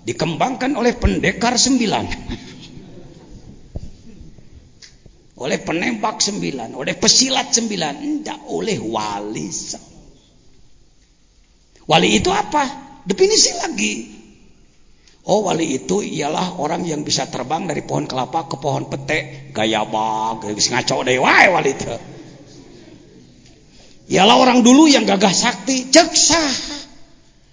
[0.06, 2.04] dikembangkan oleh pendekar sembilan.
[5.40, 9.48] oleh penembak sembilan, oleh pesilat sembilan, tidak oleh wali.
[11.88, 12.64] Wali itu apa?
[13.08, 13.94] Definisi lagi.
[15.24, 19.84] Oh wali itu ialah orang yang bisa terbang dari pohon kelapa ke pohon pete, gaya
[19.88, 22.09] bag, ngaco deh, wae wali itu.
[24.10, 26.10] Ialah orang dulu yang gagah sakti, cek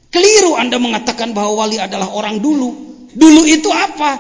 [0.10, 2.74] Keliru Anda mengatakan bahwa wali adalah orang dulu.
[3.14, 4.18] Dulu itu apa?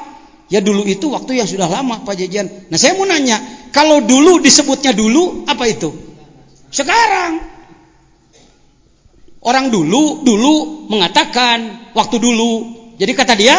[0.47, 2.69] Ya dulu itu waktu yang sudah lama Pak Jajan.
[2.69, 3.41] Nah saya mau nanya,
[3.73, 5.89] kalau dulu disebutnya dulu, apa itu?
[6.69, 7.41] Sekarang.
[9.41, 12.51] Orang dulu, dulu mengatakan waktu dulu.
[13.01, 13.57] Jadi kata dia,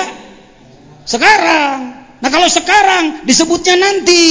[1.02, 1.78] sekarang.
[2.22, 4.24] Nah kalau sekarang disebutnya nanti.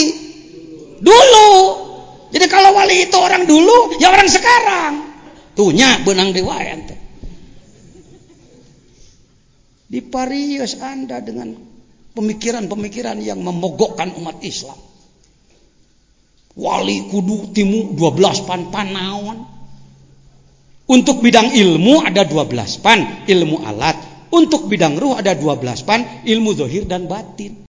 [1.03, 1.86] Dulu.
[2.27, 4.93] Jadi kalau wali itu orang dulu, ya orang sekarang.
[5.57, 6.95] Tuhnya benang dewa ente.
[9.87, 11.55] Diparius Anda dengan
[12.13, 14.77] pemikiran-pemikiran yang memogokkan umat Islam.
[16.57, 19.39] Wali kudu timu 12 pan panawan.
[20.87, 23.97] Untuk bidang ilmu ada 12 pan ilmu alat.
[24.29, 27.57] Untuk bidang ruh ada 12 pan ilmu zohir dan batin.